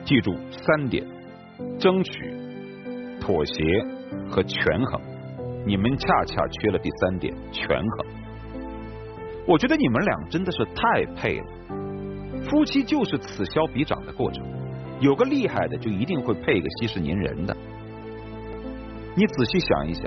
[0.04, 1.04] 记住三点：
[1.78, 2.12] 争取、
[3.20, 3.62] 妥协
[4.30, 5.00] 和权衡。
[5.66, 8.06] 你们恰恰缺了第三点——权衡。
[9.46, 11.46] 我觉得你们俩真的是太配了。
[12.44, 14.44] 夫妻就是此消彼长的过程，
[15.00, 17.56] 有个厉害的就一定会配一个息事宁人的。
[19.14, 20.04] 你仔细想一想。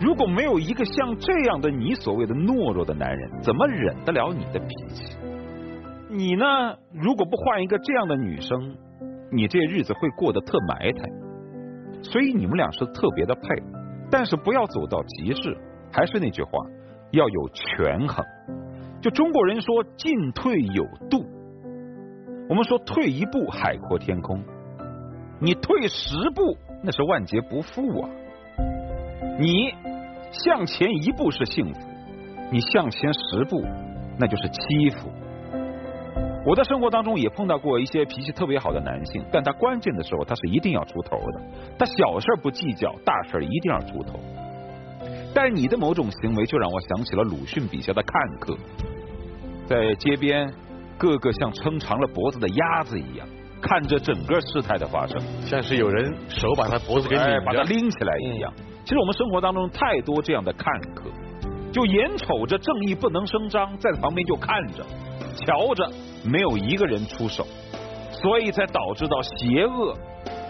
[0.00, 5.16] 如果没有一个像这样的你所谓的懦弱的男人，怎么忍得了你的脾气？
[6.10, 6.44] 你呢？
[6.92, 8.76] 如果不换一个这样的女生，
[9.30, 11.02] 你这日子会过得特埋汰。
[12.02, 13.62] 所以你们俩是特别的配，
[14.10, 15.56] 但是不要走到极致。
[15.90, 16.50] 还是那句话，
[17.10, 18.24] 要有权衡。
[19.00, 21.24] 就中国人说进退有度，
[22.48, 24.42] 我们说退一步海阔天空，
[25.40, 28.10] 你退十步那是万劫不复啊！
[29.40, 29.72] 你
[30.30, 31.80] 向前一步是幸福，
[32.50, 33.62] 你向前十步
[34.18, 35.10] 那就是欺负。
[36.46, 41.42] 我在生活当中也碰到过一些脾气特别好的男性，但他关键的时候他是一定要出头的，
[41.78, 44.18] 他小事不计较，大事一定要出头。
[45.34, 48.56] 但是你的某种行为就让我想起了鲁迅笔下的看客，
[49.66, 50.50] 在街边
[50.96, 53.28] 个个像撑长了脖子的鸭子一样，
[53.60, 58.52] 看着整个事态的发生，像是有人手把他脖子给拧把他拎起来一样。
[58.88, 61.10] 其实我们生活当中太多这样的看客，
[61.70, 64.82] 就眼瞅着正义不能声张，在旁边就看着、
[65.34, 65.92] 瞧着，
[66.24, 67.46] 没有一个人出手，
[68.10, 69.94] 所以才导致到邪恶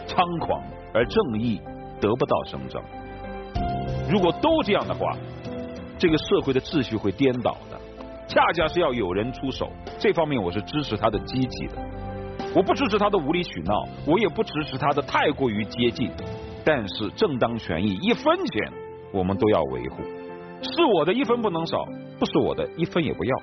[0.06, 0.62] 猖狂，
[0.94, 1.60] 而正义
[2.00, 2.80] 得不到声张。
[4.08, 5.16] 如果都这样的话，
[5.98, 7.76] 这个社会的秩序会颠倒的。
[8.28, 11.74] 恰恰是要有人出手，这方面我是支持他的积极的，
[12.54, 13.74] 我不支持他的无理取闹，
[14.06, 16.08] 我也不支持他的太过于接近。
[16.64, 18.72] 但是正当权益一分钱
[19.12, 20.02] 我们都要维护，
[20.62, 21.84] 是我的一分不能少，
[22.18, 23.36] 不是我的一分也不要。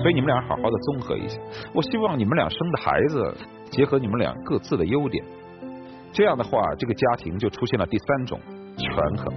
[0.00, 1.40] 所以你们俩好好的综合一下，
[1.74, 3.36] 我希望你们俩生的孩子
[3.70, 5.24] 结合你们俩各自的优点，
[6.12, 8.40] 这样的话，这个家庭就出现了第三种
[8.76, 9.34] 权衡。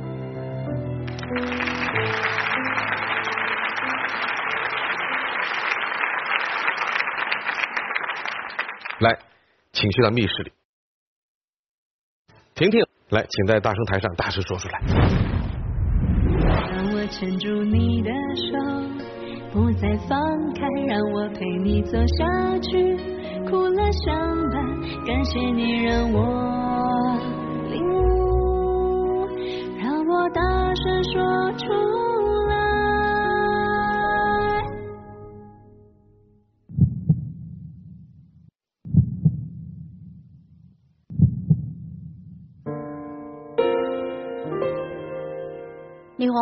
[9.00, 9.18] 来，
[9.72, 10.61] 请去到密室里。
[12.56, 14.80] 婷婷，来，请在大声台上大声说出来。
[16.44, 18.52] 让我牵住你的手。
[19.54, 20.18] 不再放
[20.54, 22.96] 开，让我陪你走下去，
[23.50, 24.16] 苦乐相
[24.50, 24.64] 伴，
[25.06, 27.20] 感谢你让我
[27.70, 29.28] 领悟，
[29.78, 30.42] 让我大
[30.74, 31.66] 声说出
[46.22, 46.38] 李红。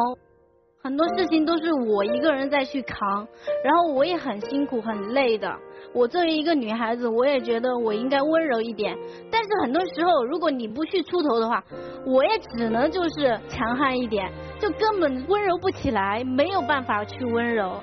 [0.83, 3.25] 很多事情都是我一个人在去扛，
[3.63, 5.49] 然后我也很辛苦很累的。
[5.93, 8.93] 我作为一个女孩子，我也觉得我应该温柔一点。
[9.31, 11.63] 但是很多时候，如果你不去出头的话，
[12.05, 17.79] 我也只能就是强悍一点，就根本温柔不起来，没有办法去温柔。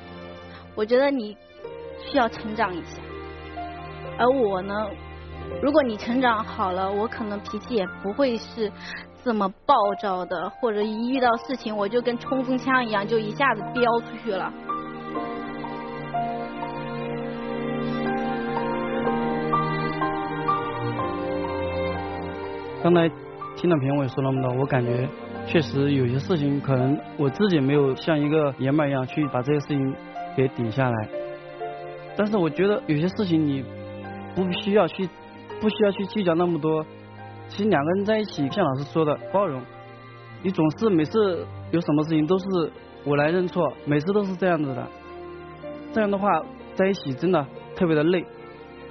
[0.75, 1.35] 我觉得你
[2.11, 3.01] 需要成长一下，
[4.19, 4.87] 而我呢，
[5.63, 8.71] 如果你成长好了，我可能脾气也不会是。
[9.27, 14.53] 这么暴躁的，或者一遇到事情我就跟冲锋枪一样，就一下子飙出去了。
[22.85, 23.09] 刚才
[23.57, 25.09] 听到评委说那么多，我感觉
[25.49, 29.97] 确实有些事情可能我自己没有像一个爷们一样去把这些事情
[30.37, 31.09] 给顶下来。
[32.17, 33.65] 但是我觉得有些事情你
[34.37, 35.09] 不需要去，
[35.61, 36.87] 不需要去计较那么多。
[37.49, 39.63] 其实两个人在一起，像老师说的包容，
[40.43, 42.45] 你总是每次有什么事情都是
[43.05, 44.87] 我来认错，每次都是这样子的，
[45.93, 46.29] 这样的话
[46.75, 48.25] 在一起真的特别的累。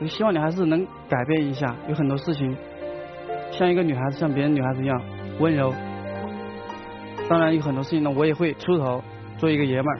[0.01, 2.57] 我希望你还是能改变一下，有很多事情
[3.51, 5.01] 像一个女孩子，像别人女孩子一样
[5.39, 5.73] 温柔。
[7.29, 9.01] 当然有很多事情呢，我也会出头，
[9.37, 9.99] 做一个爷们儿。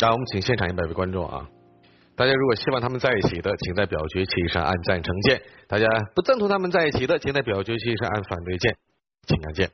[0.00, 1.46] 来，我们请现场一百位观众啊。
[2.20, 8.76] 大家如果希望他们在一起的，请在表决器上按赞成键；大家不赞同他们在一起的，请在表决器上按反对键，
[9.26, 9.70] 请按键。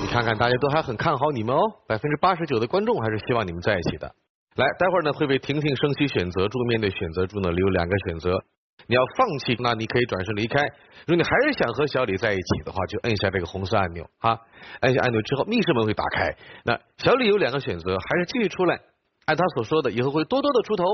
[0.00, 4.10] 你看看，大家都还很看好你们哦，百分之八十九的观众还是希望你们在一起的。
[4.54, 8.44] 来，待会儿呢会为婷婷升起选择柱，面对选择柱呢留两个选择，
[8.86, 10.62] 你要放弃，那你可以转身离开；
[11.08, 14.38] 如果你还是想和小李在一起的话，就摁下这个红色按钮啊，
[14.78, 16.36] 按下按钮之后，密室门会打开。
[16.64, 18.78] 那小李有两个选择，还是继续出来，
[19.26, 20.84] 按他所说的，以后会多多的出头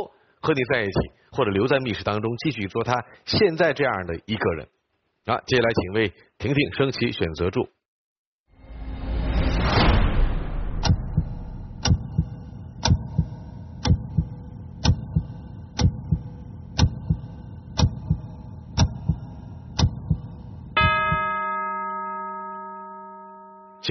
[0.40, 0.92] 和你在一起，
[1.32, 2.94] 或者留在密室当中继续做他
[3.26, 4.68] 现在这样的一个人。
[5.26, 7.68] 啊，接下来请为婷婷升起选择柱。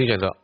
[0.00, 0.34] 请选择，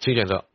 [0.00, 0.51] 请选择。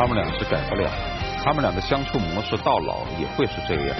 [0.00, 0.90] 他们俩是改不了，
[1.44, 3.96] 他们俩的相处模式到老也会是这样。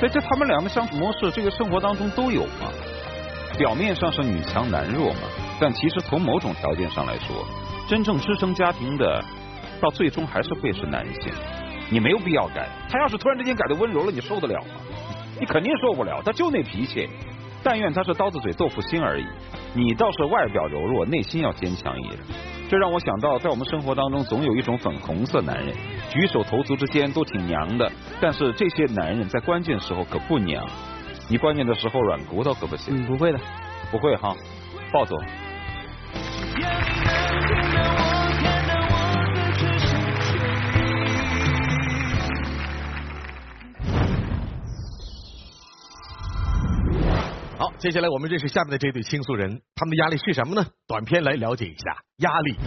[0.00, 2.70] 在这他们两个相处模式，这个生活当中都有嘛。
[3.58, 5.22] 表面上是女强男弱嘛，
[5.58, 7.44] 但其实从某种条件上来说，
[7.88, 9.20] 真正支撑家庭的，
[9.80, 11.32] 到最终还是会是男性。
[11.90, 14.80] 你没有必要改，他要是突然之间改的温柔了，你受得了吗？
[15.40, 17.10] 你肯定受不了，他就那脾气。
[17.64, 19.26] 但愿他是刀子嘴豆腐心而已，
[19.74, 22.20] 你倒是外表柔弱，内心要坚强一点。
[22.74, 25.72] 这让我想到，在我们生活当中，总有一种粉红色男人，
[26.10, 27.88] 举手投足之间都挺娘的，
[28.20, 30.66] 但是这些男人在关键时候可不娘。
[31.28, 32.92] 你关键的时候软骨头可不行。
[32.92, 33.38] 嗯，不会的，
[33.92, 34.34] 不会哈，
[34.90, 35.16] 暴走。
[47.64, 50.66] 好，接下来我们认识下面的这对倾诉人，他们的压力是什么呢？
[50.86, 52.58] 短片来了解一下压力。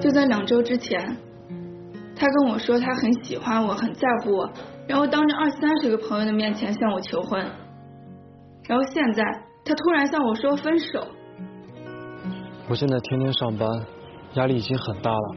[0.00, 1.16] 就在两周之前，
[2.24, 4.50] 他跟我说他很喜欢我，很在乎我，
[4.88, 7.38] 然后当着二三十个朋友的面前向我求婚。
[8.66, 9.22] 然后现在
[9.62, 11.06] 他突然向我说分手，
[12.66, 13.68] 我现在天天上班，
[14.36, 15.36] 压力已经很大了。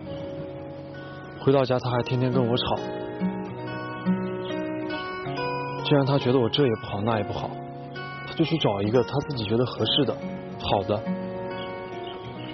[1.41, 2.78] 回到家他还天天跟我吵。
[5.84, 7.50] 既然他觉得我这也不好那也不好，
[8.26, 11.04] 他就去找一个他自己觉得合适的、好的。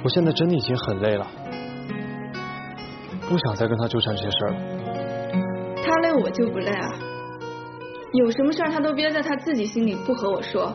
[0.03, 1.27] 我现在真的已经很累了，
[3.33, 4.57] 不想再跟他纠缠这些事儿了。
[5.83, 6.87] 他累我就不累啊。
[8.13, 10.71] 有什么事儿他都憋在他自己心里，不和我说。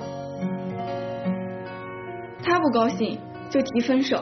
[2.43, 3.17] 他不高兴
[3.49, 4.21] 就提分手，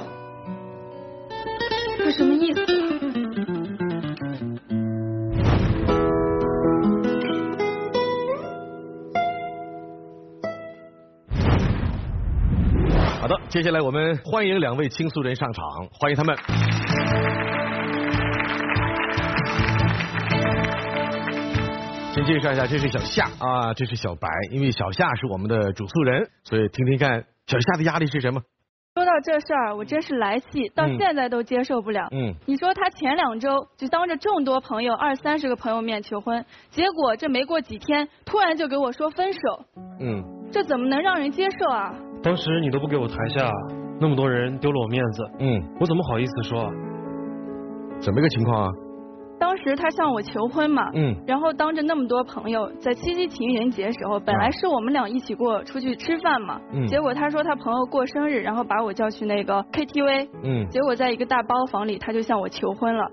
[2.05, 2.67] 他什么意思啊？
[13.19, 15.65] 好的，接下来我们欢迎两位倾诉人上场，
[15.99, 16.37] 欢迎他们。
[22.27, 24.29] 介绍一下，这是小夏啊，这是小白。
[24.51, 28.43] 因为小夏是我们的主诉人，所以听听看小夏的压力是什么。
[28.95, 32.09] 说到这事儿，我真是来气，到嗯现在都接受不了。
[32.11, 39.39] 嗯你说他前两周就当着众多朋友二三十个朋友面求婚，结果这没过几天，突然就给我说分手，
[40.01, 41.95] 嗯，这怎么能让人接受啊？
[42.23, 43.51] 当时你都不给我台下，
[44.01, 46.71] 那么多人丢了我面子，嗯，我怎么好意思说啊？
[48.01, 48.71] 怎么个情况啊？
[49.39, 63.05] 当时他向我求婚嘛，嗯然后当着那么多朋友，在七夕情人节时候，本来是我们俩一起过出去吃饭嘛，嗯结果他说他朋友过生日，然后把我叫去那个 KTV，嗯，结果在一个大包房里，他就向我求婚了。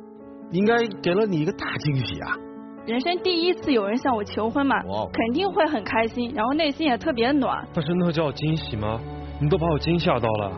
[0.51, 2.37] 应该给了你一个大惊喜啊！
[2.85, 7.65] 人生第一次有人向我求婚嘛哇哦，肯定会很开心，然后内心也特别暖。
[7.73, 8.99] 但是那叫惊喜吗？
[9.41, 10.51] 你都把我惊吓到了。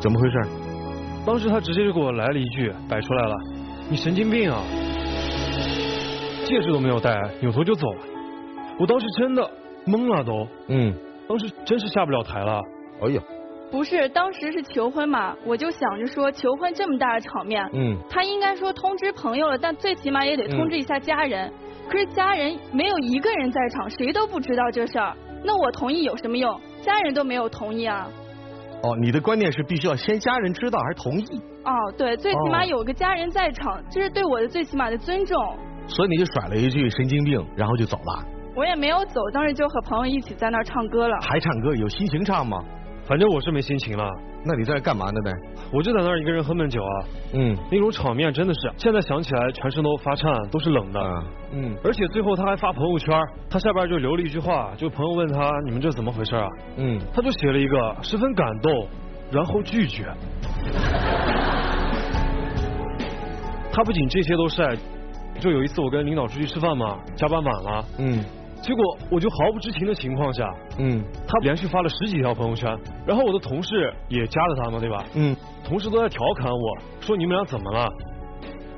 [0.00, 0.40] 怎么回事？
[1.24, 3.34] 当时他直接就给我来了一句，摆出来了，
[3.88, 4.64] 你神经病啊！
[6.44, 8.00] 戒指都没有戴，扭头就走了。
[8.80, 9.48] 我当时真的
[9.86, 10.46] 懵了都。
[10.66, 10.92] 嗯，
[11.28, 12.60] 当时真是下不了台了。
[13.00, 13.22] 哎呀，
[13.70, 21.52] 不是，当时是求婚嘛，我就想着说求婚这么大的场面，嗯他应该说通知朋友了，但最起码也得通知一下家人。
[21.88, 26.60] 可是家人没有一个人在场，谁都不知道这事儿，那我同意有什么用？
[26.82, 28.08] 家人都没有同意啊。
[28.82, 35.36] 哦，你的观念是必须要先家人知道还是同意，哦，对，最起码哦有个家人在场，这是对我的最起码的尊重。
[35.88, 38.24] 所以你就甩了一句神经病，然后就走了。
[38.54, 41.16] 我也没有走，当时就和朋友一起在那儿唱歌了。
[41.20, 42.58] 还唱歌，有心情唱吗？
[43.06, 44.04] 反正我是没心情了。
[44.46, 45.32] 那你在这干嘛呢呗？
[45.72, 46.94] 我就在那儿一个人喝闷酒啊。
[47.32, 51.00] 嗯，那种场面真的是，现在想起来全身都发颤，都是冷的。
[51.52, 56.48] 嗯，而且最后他还发朋友圈，他下边就留了一句话，就朋友问他你们这怎么回事啊？
[56.76, 58.86] 嗯，他就写了一个十分感动，
[59.32, 60.04] 然后拒绝。
[63.72, 64.74] 他不仅这些都晒，
[65.40, 68.24] 就有一次我跟领导出去吃饭嘛，加班晚了，嗯，
[68.66, 75.04] 结果我就毫不知情的情况下，嗯，他连续发了十几条朋友圈，然后我的同事也加了他嘛，对吧？
[75.14, 77.88] 嗯，同事都在调侃我说你们俩怎么了？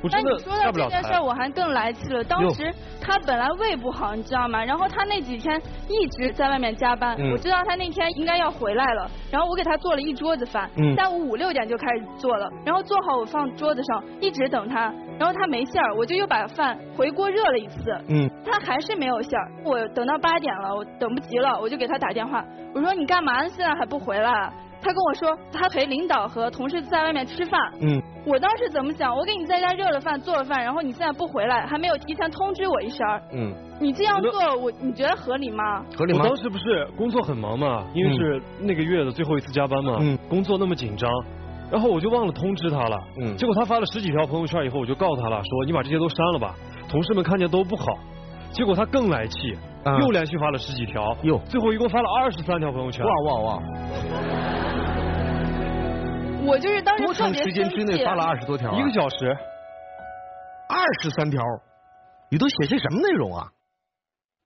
[0.02, 1.22] 我真的但你说到这件事儿，。
[1.22, 2.22] 我还更来气了。
[2.24, 4.64] 当时他本来胃不好，你知道吗？
[4.64, 7.16] 然后他那几天一直在外面加班。
[7.18, 17.76] 嗯我知道他那天应该要回来了，然后我给他做了一桌子饭，嗯下午五六点就开始做了，然后做好我放桌子上，一直等他，然后他没馅儿，我就又把饭回锅热了一次。
[18.08, 22.44] 嗯，他还是没有馅儿，我等到八点了，我等不及了，我就给他打电话，
[22.74, 23.48] 我说你干嘛呢？
[23.48, 24.52] 现在还不回来？
[24.80, 27.60] 他跟我说他陪领导和同事在外面吃饭。
[27.80, 28.00] 嗯。
[28.26, 29.16] 我当时怎么想？
[29.16, 33.06] 我给你在家热了饭做了饭，然后你现在不回来，还没有提前通知我一声。
[33.32, 33.52] 嗯。
[33.80, 35.84] 你这样做，我你觉得合理吗？
[35.96, 36.20] 合理吗？
[36.22, 41.10] 我当时不是工作很忙嘛，因为是那个月的最后一次加班嘛，嗯，工作那么紧张，
[41.70, 42.96] 然后我就忘了通知他了。
[43.22, 43.36] 嗯。
[43.36, 46.54] 结果他发了十几条朋友圈以后，我就告他了，说你把这些都删了吧，
[46.88, 47.84] 同事们看见都不好。
[48.50, 49.54] 结果他更来气，
[50.00, 53.04] 又连续发了十几条，哟，最后一共发了二十三条朋友圈。
[53.04, 53.62] 哇哇哇！
[56.48, 58.72] 我就是当时多长时间之内发了二十多条？
[58.72, 59.36] 一个小时，
[60.68, 61.42] 二十三条，
[62.30, 63.48] 你都写些什么内容啊？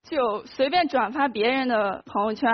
[0.03, 2.51] 就随便转发别人的朋友圈，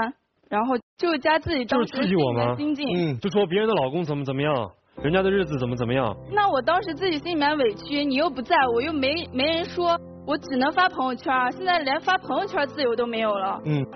[0.51, 2.57] 然后就加自己当时刺激我吗？
[2.57, 4.71] 心境，嗯，就说别人的老公怎么怎么样，
[5.03, 6.15] 人家的日子怎么怎么样。
[6.31, 13.59] 那我当时自己心里面委屈，你又不在，我又没没人说，我只能发朋友圈，现在连发朋友圈自由都没有了。
[13.65, 13.87] 嗯，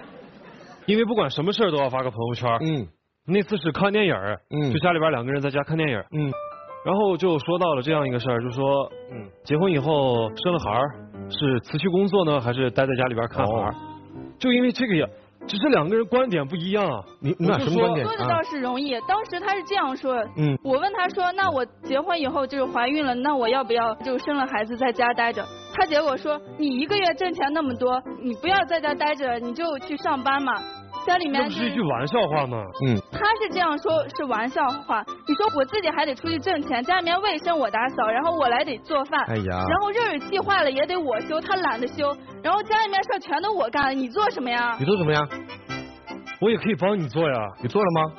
[0.86, 2.50] 因为不管什么事儿都要发个朋友圈。
[2.62, 2.88] 嗯。
[3.26, 4.14] 那次是看电影
[4.50, 6.30] 嗯，就家里边两个人在家看电影嗯，
[6.84, 10.90] 然后就说到了这样一个事儿，就说，嗯，结婚以后生了孩儿，
[11.30, 13.74] 是辞去工作呢，还是待在家里边看孩儿？
[14.38, 15.06] 就因为这个呀，
[15.46, 16.84] 只是两个人观点不一样。
[17.20, 18.04] 你你俩什么观点？
[18.04, 25.44] 说的倒是容易，当时他是这样说，嗯，我问他说，那我结婚以后就是怀孕了，那我要不要就生了孩子在家待着？
[25.72, 30.54] 他结果说，你一个月挣钱那么多，你不要在家待着，你就去上班嘛。
[31.06, 32.58] 家里面这不是一句玩笑话吗？
[32.86, 35.04] 嗯，他是这样说，是玩笑话。
[35.26, 44.76] 你说我自己还得出去挣钱，家里面卫生我打扫，然后我来得做饭，哎呀，然后热水器坏了也得我修，他懒得修，然后家里面事全都我干，你做什么呀？
[44.78, 45.20] 你做什么呀？
[46.40, 48.14] 我也可以帮你做呀，你做了吗？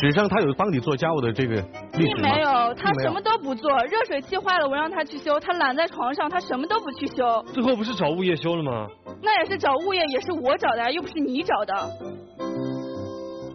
[0.00, 3.70] 史上他有帮你做家务的这个历史并没有，他什么都不做。
[3.84, 7.42] 热水器坏了，我让他去修，他懒在床上，他什么都不去修。
[7.52, 8.86] 最后不是找物业修了吗？
[9.22, 11.74] 那也是找物业，也是我找的，又不是你找的。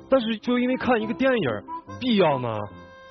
[0.10, 1.50] 但是就因为看一个电影，
[2.00, 2.58] 必要吗？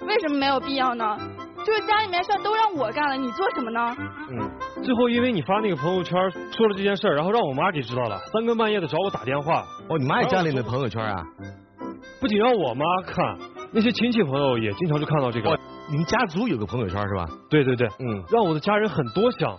[0.06, 1.16] 为什么没有必要呢？
[1.64, 3.96] 就是家里面事都让我干了，你做什么呢？
[4.30, 4.50] 嗯。
[4.82, 9.64] 最后因为你发那个朋友圈说了这件事儿，然后让我妈给知道了，三更半夜的找我打电话。
[9.88, 11.22] 哦，你妈也加了你的朋友圈啊？
[12.20, 13.38] 不仅让我妈看，
[13.72, 15.56] 那些亲戚朋友也经常就看到这个。
[15.90, 17.26] 你们家族有个朋友圈是吧？
[17.48, 19.56] 对对对，嗯，让我的家人很多想，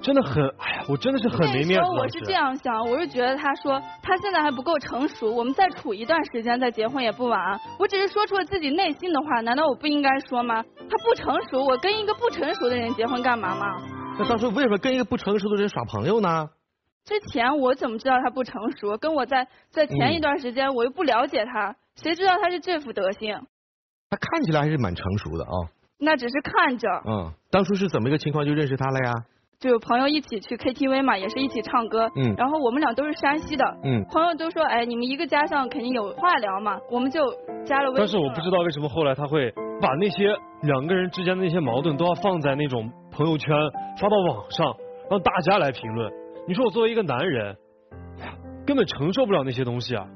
[0.00, 1.90] 真的很，哎呀，我真的是很没面子。
[1.90, 7.38] 我是这样想，我是觉得他说他现在还不够成熟，我们再处一段时间再结婚也不晚。
[7.78, 10.62] 我只是说出了自己内心的话，难道我不应该说吗？
[10.62, 13.66] 他不成熟，我跟一个不成熟的人结婚干嘛吗？
[14.18, 16.46] 那当初为什么跟一个不成熟的人耍朋友呢？
[17.04, 18.96] 之前我怎么知道他不成熟？
[18.96, 23.36] 跟我在在前一段时间我又不了解他，谁知道他是这副德行？
[24.08, 25.68] 他看起来还是蛮成熟的啊。
[25.98, 26.88] 那只是看着。
[27.06, 29.12] 嗯，当初是怎么一个情况就认识他了呀？
[29.60, 32.08] 就有朋友一起去 KTV 嘛，也是一起唱歌。
[32.16, 32.34] 嗯。
[32.38, 33.64] 然后我们俩都是山西的。
[33.84, 34.02] 嗯。
[34.10, 37.20] 朋友都说，哎，你们一个家上肯定有话聊嘛，我们就
[37.66, 37.98] 加了微信。
[37.98, 39.50] 但是我不知道为什么后来他会
[39.80, 43.54] 把那些两个人之间的那些矛盾都要放在那种朋友圈
[44.00, 44.74] 发到网上，
[45.10, 46.23] 让大家来评论。
[46.46, 47.56] 你说我作为一个男人，
[48.20, 48.34] 哎呀，
[48.66, 50.06] 根本承受不了那些东西啊！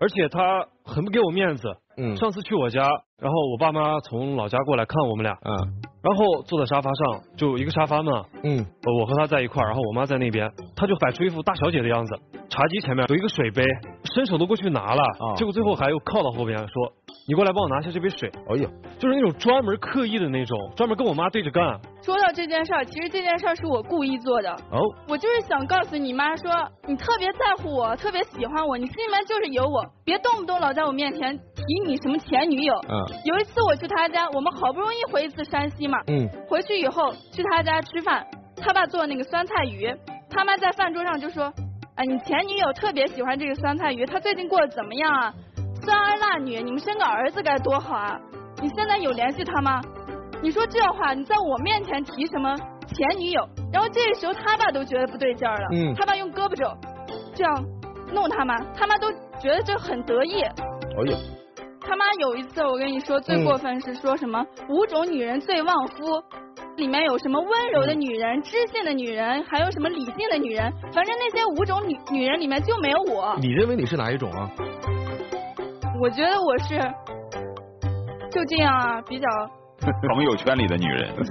[0.00, 1.68] 而且他很不给我面子。
[1.96, 2.16] 嗯。
[2.16, 2.80] 上次去我家，
[3.18, 5.32] 然后我爸妈从老家过来看我们俩。
[5.44, 5.54] 嗯。
[6.02, 8.24] 然后坐在沙发上，就一个沙发嘛。
[8.42, 8.66] 嗯。
[8.98, 12.16] 我和他在一块儿，然后我妈在那边，他就摆出一副大小姐的样子。
[12.48, 13.62] 茶几前面有一个水杯，
[14.12, 16.92] 伸手都过去拿了，啊、结果最后还又靠到后边说
[17.28, 18.68] ：“你过来帮我拿下这杯水。”哎呀，
[18.98, 21.80] 就是那种专门刻意的那种，专门跟我妈对着干。
[22.02, 24.50] 说到这件事儿，其实这件事儿是我故意做的。
[24.50, 24.80] 哦。
[25.08, 26.50] 我就是想告诉你妈说，
[26.86, 32.74] 你特别在乎我，特别喜欢我，你心里面就是有我，别动不动老在我面前提你什么前女友。
[32.88, 33.04] 嗯。
[33.24, 35.98] 有一次我去他家，我们好不容易回一次山西嘛。
[36.08, 36.28] 嗯。
[36.48, 39.94] 回去以后去他家吃饭，他爸做那个酸菜鱼，
[40.28, 41.52] 他妈在饭桌上就说。
[41.94, 45.34] 哎，你前女友特别喜欢这个酸菜鱼，她最近过得怎么样啊？
[45.84, 48.18] 酸儿辣女，你们生个儿子该多好啊！
[48.62, 49.80] 你现在有联系他吗？
[50.40, 52.54] 你说这话，你在我面前提什么
[52.86, 53.48] 前女友？
[53.72, 56.64] 然后这个时候他爸都觉得不对劲儿了，嗯，他爸用胳膊肘
[57.34, 57.64] 这样
[58.12, 59.10] 弄他妈，他妈都
[59.40, 60.42] 觉得这很得意。
[60.42, 61.18] 哎呀，
[61.80, 66.22] 他妈有一次我跟你说最过分是说什么、嗯、五种女人最旺夫。
[66.76, 70.72] 里面有什么温柔的女人、知性的女人，还有什么理性的女人？
[70.90, 73.36] 反正那些五种女女人里面就没有我。
[73.42, 74.50] 你认为你是哪一种啊？
[76.02, 76.76] 我觉得我是
[78.32, 79.28] 就这样啊，比较
[80.12, 81.14] 朋友圈里的女人。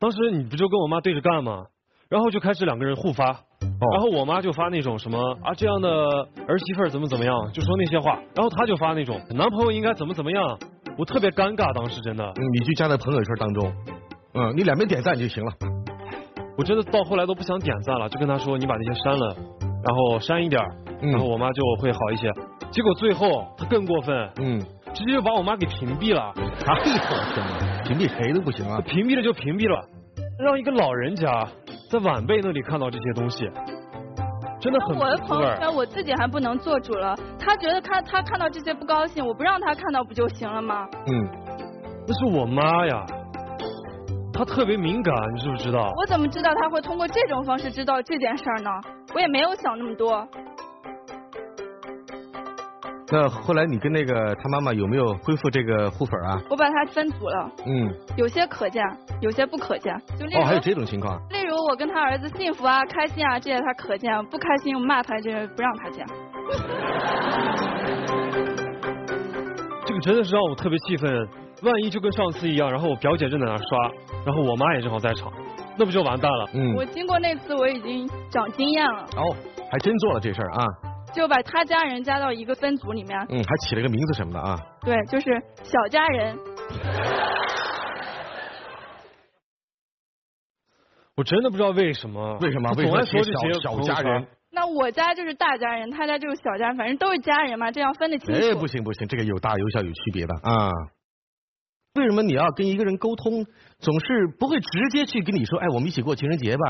[0.00, 1.66] 当时你不就跟我妈对着干吗？
[2.08, 3.38] 然后就开始两个人互发，哦、
[3.92, 5.88] 然后我妈就发那种什么啊这样的
[6.48, 10.58] 儿媳妇怎么怎么样，就说那些话，然后她就发那种男朋友应该怎么怎么样，
[10.98, 12.24] 我特别尴尬，当时真的。
[12.24, 13.72] 嗯，你就加在朋友圈当中，
[14.34, 15.52] 嗯，你两边点赞就行了。
[16.56, 19.36] 我真的到后来都不想点赞了，就跟她说你把那些删了，
[19.84, 20.62] 然后删一点，
[21.00, 22.30] 然后我妈就会好一些。
[22.70, 24.60] 结果最后他更过分，嗯，
[24.92, 26.32] 直接就把我妈给屏蔽了。
[26.66, 28.80] 哎呦我天哪，屏蔽谁都不行啊！
[28.82, 29.80] 屏蔽了就屏蔽了，
[30.38, 31.48] 让一个老人家
[31.90, 33.48] 在晚辈那里看到这些东西，
[34.60, 35.16] 真的很我的。
[35.18, 40.86] 朋友圈我自己还不能做主了，他觉得看他看到这些不高兴，我不让他看到不就行了吗？
[41.06, 41.28] 嗯，
[42.06, 43.06] 那是我妈呀，
[44.38, 45.92] 她特别敏感，你知不知道？
[45.96, 48.70] 我怎么知道他会通过这种方式知道这件事儿呢？
[49.12, 50.24] 我也没有想那么多。
[53.10, 56.40] 那后来你跟那个他妈妈有没有恢复这个互粉啊？
[56.48, 58.80] 我把他分组了，嗯，有些可见，
[59.20, 59.92] 有些不可见。
[60.16, 61.20] 就例如，哦，还有这种情况。
[61.30, 66.06] 例如我跟他儿子幸福啊、开心啊这些他可见，不开心我骂他这些不让他见。
[69.84, 71.28] 这个真的是让我特别气愤。
[71.62, 73.90] 万一就跟上次一样，然后我表姐正在那刷，
[74.24, 75.32] 然后我妈也正好在场，
[75.76, 76.50] 那不就完蛋了？
[76.54, 79.36] 嗯我经过那次我已经长经验了，哦，
[79.70, 80.64] 还真做了这事儿啊。
[81.14, 83.18] 就把他家人加到一个分组里面。
[83.30, 84.56] 嗯，还起了个名字什么的啊。
[84.82, 86.38] 对，就是小家人。
[91.16, 94.26] 我真的不知道为什么，为什么他为什么总爱说这写些小小家人？
[94.52, 98.40] 那我家就是大家人，他家就是小家人，反正都是家人嘛，这样分得清楚。
[98.40, 100.70] 哎，不行不行，这个有大有小有区别的啊。
[101.94, 103.44] 为什么你要跟一个人沟通，
[103.78, 106.62] 总是不会直接去跟你说，哎，我们一起过情人节吧？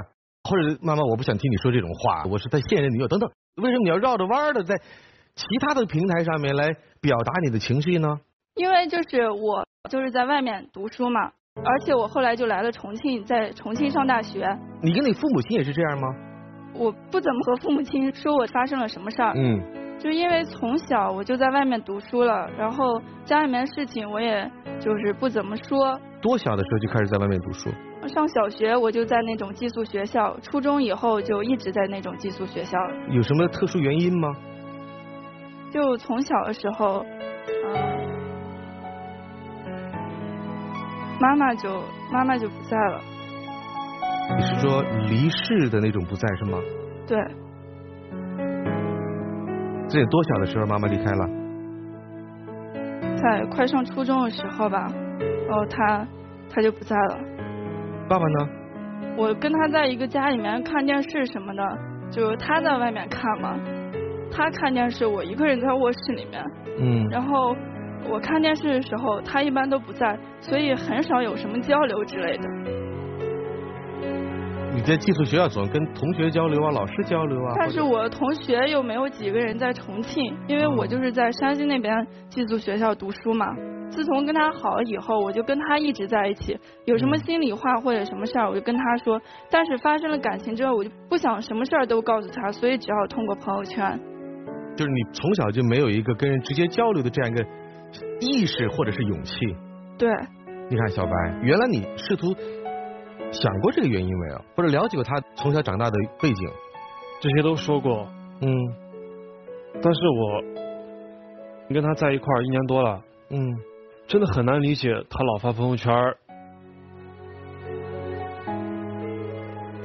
[0.44, 3.28] 或者妈妈，我不想听你说这种话，我是在现任女友等等。
[3.56, 4.76] 为什么你要绕着弯儿的在
[5.34, 6.68] 其他的平台上面来
[7.00, 8.20] 表达你的情绪呢？
[8.54, 14.46] 因为就是我就是在外面读书嘛，而且我后来就来了重庆，在重庆上大学。
[14.80, 16.08] 你跟你父母亲也是这样吗？
[16.74, 19.60] 我不怎么和父母亲说我发生了什么事儿，嗯，
[19.98, 24.48] 就因为从小我就在外面读书了，然后家里面事情我也
[24.80, 25.98] 就是不怎么说。
[26.20, 27.70] 多小的时候就开始在外面读书？
[28.06, 32.94] 上小学我就在那种寄宿学校，初中以后就一直在那种寄宿学校了。
[33.10, 34.28] 有什么特殊原因吗？
[35.72, 37.04] 就从小的时候，
[39.66, 39.92] 嗯、
[41.20, 41.82] 妈妈就
[42.12, 43.00] 妈妈就不在了。
[44.36, 46.58] 你是说离世的那种不在是吗？
[47.06, 47.18] 对，
[49.88, 51.28] 这多小的时候妈妈离开了？
[53.16, 54.86] 在快上初中的时候吧，
[55.48, 56.06] 然后他
[56.50, 57.18] 他就不在了。
[58.08, 58.48] 爸爸呢？
[59.16, 61.78] 我跟他在一个家里面看电视什么的，
[62.10, 63.58] 就是他在外面看嘛，
[64.30, 66.44] 他看电视，我一个人在卧室里面。
[66.78, 67.08] 嗯。
[67.10, 67.56] 然后
[68.08, 72.44] 我看电视的时候，他一般都不在，所以很少有什么交流之类的。
[74.78, 77.52] 你在寄宿学校总跟同学交流啊，老师交流啊。
[77.56, 83.48] 但是我同学又没有几个人在重庆，因为我就是在山西那边寄宿学校读书嘛。
[83.90, 89.20] 自从跟他好了以后，我就跟他一直在一起，有什么心里话或者什么事儿，我就跟他说。
[89.50, 93.98] 但是发生了感情之后，我就不想什么事儿都告诉他，所以只好通过朋友圈。
[94.76, 97.44] 就是你从小就没有一个跟人直接交流的这样一个
[98.20, 99.34] 意识或者是勇气。
[99.98, 100.08] 对。
[100.70, 101.10] 你看小白，
[101.40, 102.26] 原来你试图
[103.30, 104.44] 想过这个原因没有？
[104.56, 106.48] 或者了解过他从小长大的背景？
[107.20, 108.08] 这些都说过，
[108.40, 108.50] 嗯。
[109.80, 110.42] 但是我
[111.68, 113.00] 跟他在一块儿一年多了，
[113.30, 113.38] 嗯，
[114.06, 116.16] 真的很难理解他老发朋友圈儿。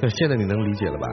[0.00, 1.06] 那现在你能理解了吧？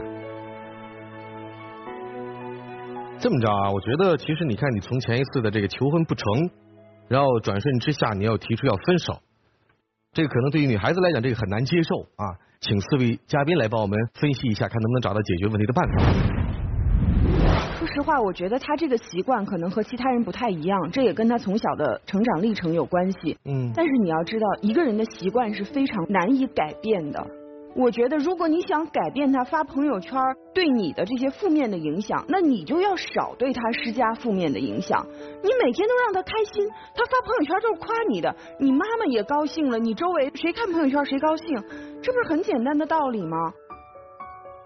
[3.19, 6.25] 这么着啊，我觉得其实你看，你从前一次的这个求婚不成，
[7.07, 9.19] 然后转瞬之下你要提出要分手，
[10.13, 12.35] 这个可能对于女孩子来讲，这个很难接受啊。
[12.59, 16.03] 请四位嘉宾来帮我们分析一下，看能不能找到解决问题的办法。
[17.79, 23.37] 说实话，我觉得他这个习惯可能和其他人不太一样，这也跟他从小的成长历程有关系。
[23.45, 23.71] 嗯。
[23.73, 27.25] 但是你要知道，一个人的习惯是非常难以改变的。
[27.73, 30.19] 我觉得，如果你想改变他发朋友圈
[30.53, 35.05] 对你的这些负面的影响，那你就要少对他施加负面的影响。
[35.41, 41.47] 你每天都让他开心，他发朋友圈都是夸你的，你妈妈也高兴了，你周围谁看朋友圈谁高兴，
[42.01, 43.37] 这不是很简单的道理吗？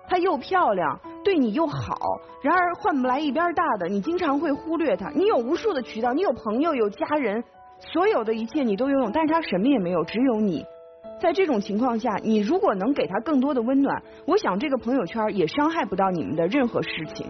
[0.07, 1.99] 她又漂亮，对你又好，
[2.41, 5.09] 然而换不来一边大的，你经常会忽略她。
[5.11, 7.43] 你有无数的渠道，你有朋友，有家人，
[7.93, 10.65] 所有的一切你都拥有，但是她什么也没有，只有你。
[11.19, 17.27] 在这种情况下，你如果能给他更多的温暖，我想这个朋友圈也伤害不到你们的任何事情。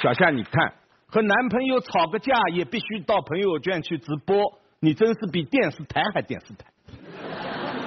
[0.00, 0.72] 小夏，你看，
[1.06, 4.36] 和男朋友吵个架也必须到朋友圈去直播，
[4.78, 6.66] 你真是比电视台还电视台。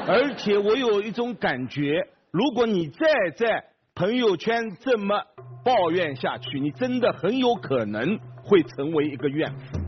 [0.08, 3.08] 而且我有一种感觉，如果你再
[3.38, 3.64] 在
[3.96, 5.22] 朋友圈这么
[5.64, 9.80] 抱怨下去，你真的很有可能会成为一个怨妇。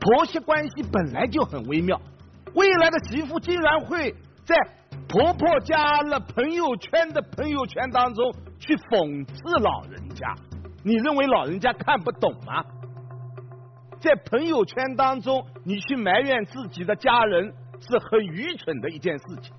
[0.00, 2.00] 婆媳关系本来就很微妙，
[2.54, 4.56] 未来的媳妇竟然会在
[5.08, 10.34] 婆婆家了朋友圈的朋友圈当中去讽刺老人家，
[10.82, 12.64] 你认为老人家看不懂吗？
[14.00, 19.54] 在朋友圈当中，你去埋怨自己的家人是很愚蠢的一件事情。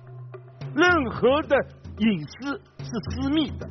[0.74, 1.56] 任何的
[1.98, 3.68] 隐私是私密的，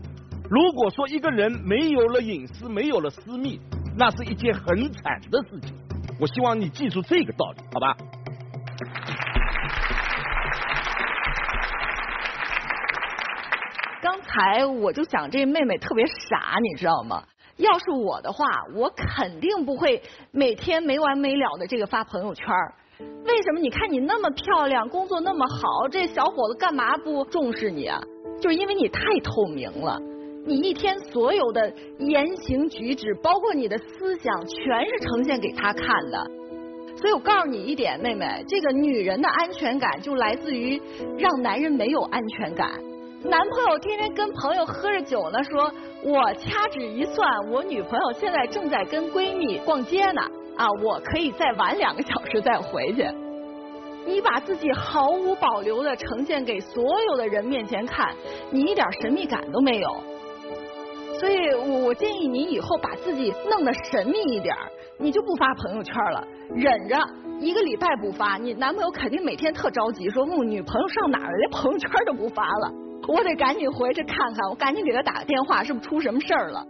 [0.51, 3.57] 如果说一个人没有了隐私，没有了私密，
[3.97, 5.73] 那是一件很惨的事情。
[6.19, 7.95] 我希望你记住这个道理，好吧？
[14.03, 17.23] 刚才我就想这妹妹特别傻，你知道吗？
[17.55, 18.45] 要是我的话，
[18.75, 22.45] 我肯定不会每天没完没了的这个发朋友圈。
[23.23, 23.59] 为什么？
[23.61, 28.01] 你看你那么漂亮，工作那么好，这小伙子干嘛不重视你啊？
[28.41, 29.97] 就是因为你太透明了，
[30.43, 36.25] 你一天所有的言行举止，包括你的思想，全是呈现给他看的。
[36.97, 40.81] 所以我告诉你一点，妹妹，这个女人的安全感就来自于
[41.17, 42.71] 让男人没有安全感。
[43.23, 45.71] 男朋友天天跟朋友喝着酒呢，说
[46.03, 50.21] 我掐指一算，我女朋友现在正在跟闺蜜逛街呢，
[50.57, 53.07] 啊，我可以再晚两个小时再回去。
[54.07, 58.15] 你把自己毫无保留的呈现给所有的人面前看，
[58.49, 59.95] 你一点神秘感都没有。
[61.21, 61.53] 所以
[61.83, 64.55] 我建议你以后把自己弄得神秘一点，
[64.97, 66.97] 你就不发朋友圈了，忍着
[67.39, 72.73] 一个礼拜不发，你男朋友肯定每天特着急，说问我女朋友上哪儿了，连朋友圈都不发了。
[73.07, 76.65] 我得赶紧回去看看，我赶紧给他打个电话，是不是出什么事儿了？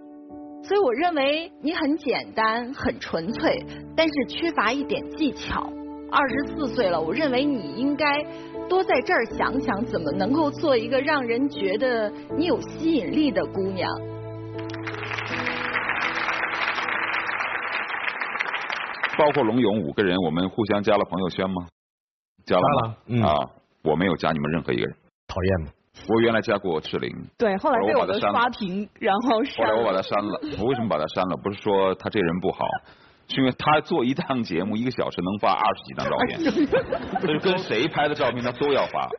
[0.64, 3.58] 所以我认为你很简单，很纯粹，
[3.96, 5.72] 但是缺乏一点技巧。
[6.12, 8.22] 二十四岁了，我认为你应该
[8.68, 13.90] 多在这儿想想，怎么能够做一个让人觉得你有吸引力的姑娘。
[19.18, 21.68] 包括龙勇五个人，我们互相加了朋友圈吗？
[22.46, 22.96] 加了吗？
[23.08, 23.50] 嗯啊，
[23.84, 24.96] 我没有加你们任何一个人。
[25.28, 25.72] 讨厌吗？
[26.08, 30.02] 我原来加过赤灵，对，后来被我删了刷屏，然后后来我把他。
[30.02, 30.42] 删了。
[30.60, 31.38] 我为什么把他删了？
[31.38, 32.66] 不是说他这人不好，
[33.28, 36.40] 是因为他做一档节目一个小时能发二十几张照片，
[37.22, 39.10] 就是跟谁拍的照片他都要发。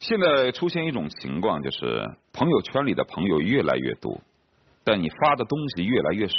[0.00, 4.20] 现在出现一种情况，就是朋友圈里的朋友越来越多，
[4.84, 6.36] 但你发的东西越来越少。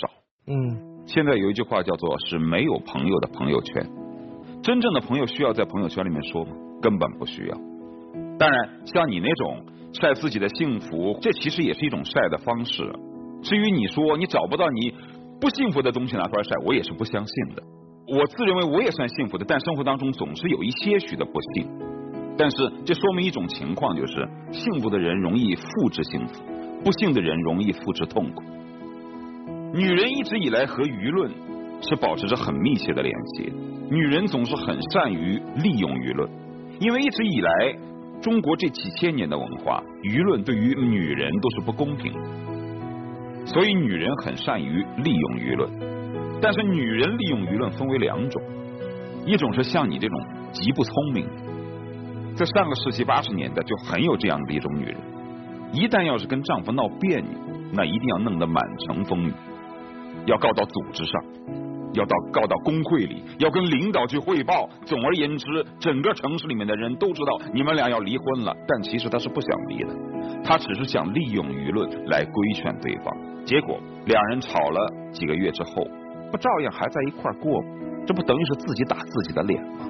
[0.47, 3.83] 嗯，现在有一句话叫做“是没有朋友的朋友圈”，
[4.61, 6.51] 真正的朋友需要在朋友圈里面说吗？
[6.83, 7.57] 根本不需要。
[8.37, 12.93] 当然，像你那种晒自己的幸福，这其实也是一种晒的方式。
[13.41, 14.93] 至于你说你找不到你
[15.41, 17.63] 不幸福的东西拿出来晒，我也是不相信的。
[18.07, 21.67] 我自认为我也算幸福的，但生活当中总是有一些许的不幸。
[22.37, 26.43] 但是这说明一种情况，就是幸福的人容易复制幸福，
[26.83, 28.43] 不幸的人容易复制痛苦。
[29.71, 31.31] 女人一直以来和舆论
[31.81, 33.53] 是保持着很密切的联系，
[33.89, 36.27] 女人总是很善于利用舆论，
[36.79, 37.77] 因为一直以来
[38.19, 42.11] 中国这几千年的文化，舆论对于女人都是不公平，
[43.45, 45.69] 所以女人很善于利用舆论。
[46.41, 48.41] 但是女人利用舆论分为两种，
[49.25, 50.19] 一种是像你这种
[50.51, 51.27] 极不聪明，
[52.35, 54.97] 在上个世纪八十年代就很有这样的一种女人，
[55.73, 57.29] 一旦要是跟丈夫闹别扭，
[57.71, 59.33] 那一定要弄得满城风雨，
[60.25, 61.23] 要告到组织上，
[61.93, 64.69] 要到告到工会里，要跟领导去汇报。
[64.85, 69.95] 总而言之，整个城市里面的人都知道你们俩要离婚了，但其实他是不想离的，
[70.43, 73.05] 他只是想利用舆论来规劝对方。
[73.45, 75.87] 结果两人吵了几个月之后，
[76.31, 77.67] 不照样还在一块儿过吗？
[78.05, 79.89] 这不等于是自己打自己的脸吗？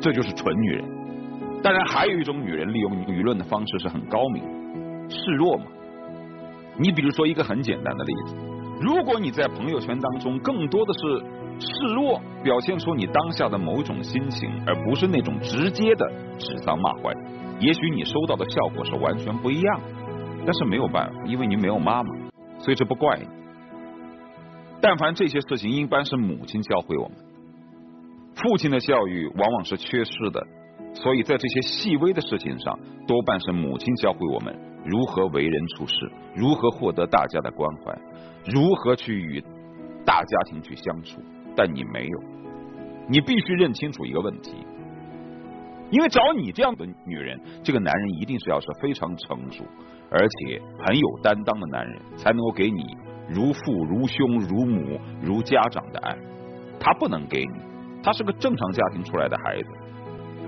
[0.00, 0.84] 这就是蠢女人。
[1.62, 4.42] 当然，还有一种女人利用舆论的方式是很高明，
[5.08, 5.64] 示弱嘛。
[6.78, 8.36] 你比如说一个很简单的例子，
[8.80, 11.00] 如果你在朋友圈当中更多的是
[11.58, 17.14] 示弱，表现出你当下的某种心情，而不是那种直接的指桑骂槐，
[17.58, 19.80] 也许你收到的效果是完全不一样。
[20.44, 22.10] 但是没有办法，因为你没有妈妈，
[22.58, 23.26] 所以这不怪你。
[24.80, 27.16] 但凡这些事情，一般是母亲教会我们，
[28.36, 30.46] 父亲的教育往往是缺失的，
[30.94, 34.54] 所以在这些细微的事情上，多半是母亲教会我们
[34.84, 35.94] 如何为人处事，
[36.36, 37.98] 如何获得大家的关怀，
[38.46, 39.42] 如何去与
[40.04, 41.20] 大家庭去相处。
[41.56, 42.20] 但你没有，
[43.08, 44.66] 你必须认清楚一个问题，
[45.90, 49.64] 因为找你这样的女人，这个男人一定是要是非常成熟，
[50.10, 52.94] 而且很有担当的男人，才能够给你
[53.28, 56.14] 如父如兄如母如家长的爱。
[56.78, 57.60] 他不能给你，
[58.02, 59.68] 他是个正常家庭出来的孩子，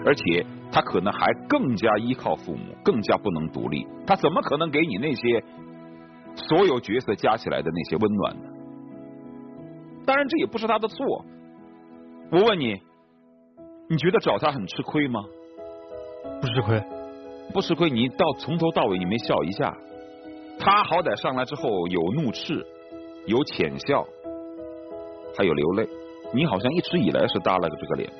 [0.04, 3.86] 而且他可能还更加依靠父母，更加不能独立。
[4.06, 5.42] 他怎么可能给你那些
[6.48, 8.42] 所有角色加起来的那些温暖呢？
[10.06, 11.24] 当然，这也不是他的错，
[12.32, 12.80] 我问你，
[13.90, 15.24] 你觉得找他很吃亏吗？
[16.40, 16.82] 不吃亏，
[17.52, 17.90] 不吃亏。
[17.90, 19.76] 你到从头到尾你没笑一下，
[20.58, 22.64] 他好歹上来之后有怒斥，
[23.26, 24.06] 有浅笑，
[25.36, 25.88] 还有流泪。
[26.32, 28.10] 你好像一直以来是耷拉着这个脸。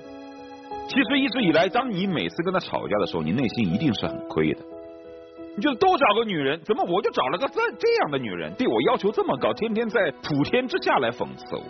[0.88, 4.60] 其实一直以来，当你每次跟他吵架的时候，你内心一定是很亏的。
[5.58, 11.62] 你就多找个女人，怎么我就找了个这这样的女人，对我要求这么高，天天在普天之下来讽刺我。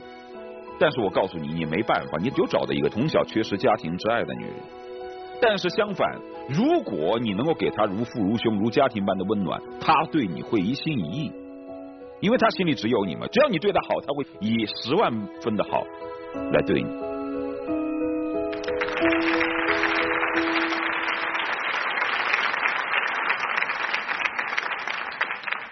[0.79, 4.53] 但是我告诉你，你没办法，你就找的一个从小缺失家庭之爱的女人。
[5.41, 6.21] 但是相反，
[6.51, 11.33] 如果你能够给她如父如兄、如家庭般的温暖，她对你会一心一意，
[12.21, 13.27] 因为她心里只有你嘛。
[13.33, 15.11] 只要你对她好，她会以十万
[15.41, 15.83] 分的好
[16.53, 17.08] 来对你。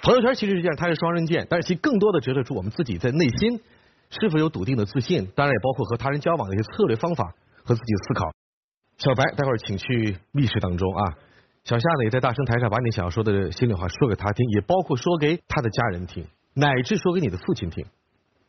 [0.07, 3.61] 朋友圈其实是这样，它是双刃剑，但是其更多的折射出我们自己在内心
[4.09, 7.34] 是否有笃定的自信，当然也包括和他人交往的一些策略方法
[7.64, 8.30] 和自己的思考。
[8.98, 11.14] 小白，待会儿请去密室当中啊。
[11.64, 17.84] 小夏呢也在大声台上把你想要说的心里话说给他听，也包括说给他的家人听，乃至说给你的父亲听，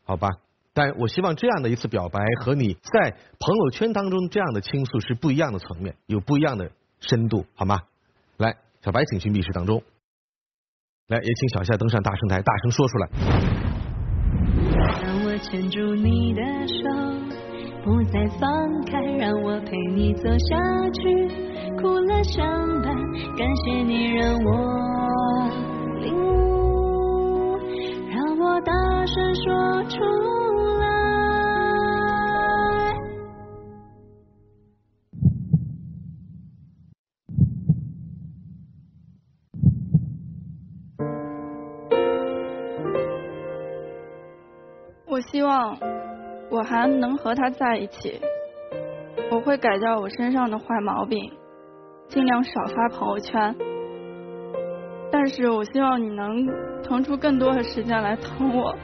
[0.04, 0.30] 好吧？
[0.76, 7.82] 但我希望这样的一次表白和你在朋友圈当中这样的倾诉是不一样的层面，有不一样的深度，好吗？
[8.38, 9.82] 来，小白，请去密室当中。
[11.10, 13.08] 来，也请小夏登上大声台，大声说出来。
[15.02, 16.84] 让我牵住你的手，
[17.82, 18.52] 不再放
[18.86, 20.58] 开，让我陪你走下
[20.90, 21.30] 去，
[21.78, 22.46] 苦乐相
[22.82, 22.94] 伴。
[23.38, 25.50] 感谢你让我
[26.02, 27.58] 领悟，
[28.10, 28.74] 让我大
[29.06, 29.96] 声说出
[45.18, 45.76] 我希望
[46.52, 48.22] 我还能和他在一起，
[49.32, 51.20] 我会改掉我身上的坏毛病，
[52.08, 53.56] 尽量少发朋友圈。
[55.12, 56.46] 但是我希望你能
[56.84, 58.76] 腾出更多的时间来疼我。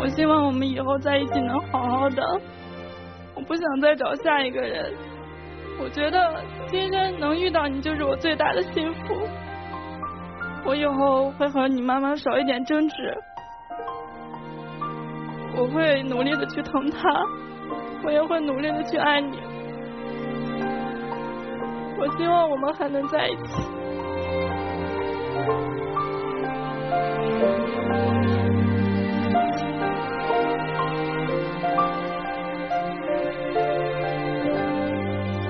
[0.00, 2.40] 我希望我们以后在一起能好好的。
[3.36, 4.92] 我不想再找下一个人。
[5.80, 9.14] 我觉得今天能遇到你就是我最大的幸福。
[10.66, 13.16] 我以后会和你妈妈少一点争执。
[15.56, 17.08] 我会努力的去疼他，
[18.02, 19.38] 我也会努力的去爱你。
[21.96, 23.62] 我希望我们还能在一起。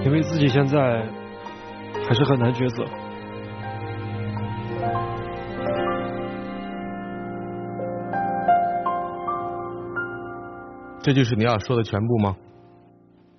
[0.05, 1.03] 因为自己现在
[2.07, 2.85] 还是很难抉择。
[11.05, 12.35] 这就是你要说的全部吗？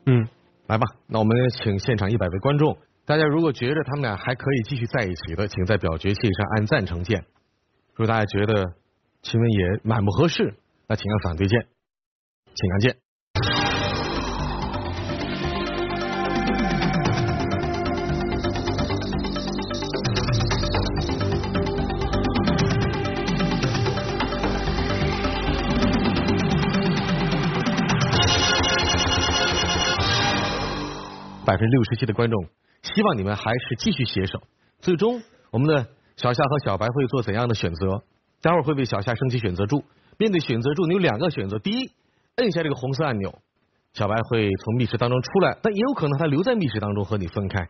[0.05, 0.27] 嗯，
[0.67, 7.21] 来吧，那我们请现场一百位观众，大家如果觉得他们俩还可以继续在一起的，请在表决器上按赞成键；
[7.95, 8.75] 如果大家觉得
[9.23, 10.53] 亲吻也蛮不合适，
[10.87, 11.65] 那请按反对键，
[12.53, 12.97] 请按键。
[31.69, 32.45] 六十七的观众
[32.81, 34.41] 希望你们还是继续携手。
[34.79, 35.87] 最终，我们的
[36.17, 38.03] 小夏和小白会做怎样的选择？
[38.41, 39.83] 待会儿会为小夏升起选择柱。
[40.17, 41.91] 面对选择柱，你有两个选择：第一，
[42.35, 43.39] 摁下这个红色按钮，
[43.93, 47.67] 小白会从密室当中出来，但也有可能他留在密室当中和你分开。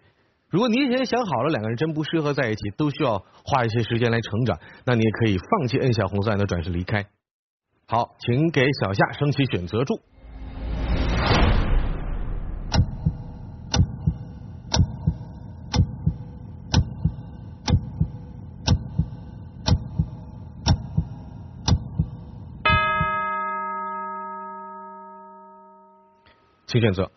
[0.49, 7.05] 如果你已经想好了两个人真不适合在一起，都需要花一些时间来成长，那你也可以放弃摁下红色按钮，转身离开。
[7.87, 9.99] 好，请给小夏升起选择柱。
[26.75, 27.09] 请选择。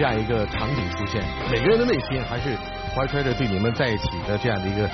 [0.00, 1.22] 这样一个场景出现，
[1.52, 2.56] 每个人的内心还是
[2.96, 4.88] 怀揣着对你们在一起的这样的一个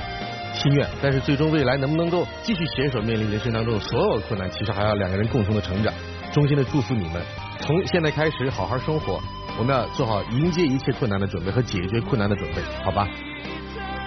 [0.52, 5.94] 心愿，但是最终未来能不能够继续携手面临人生当中所有困难，其实还要两个人共同的成长。
[6.32, 7.22] 衷心的祝福你们，
[7.60, 9.20] 从现在开始好好生活，
[9.56, 13.06] 我们要做好迎接一切困难的准备和解决困难的准备，好吧？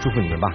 [0.02, 0.50] 祝福你们吧。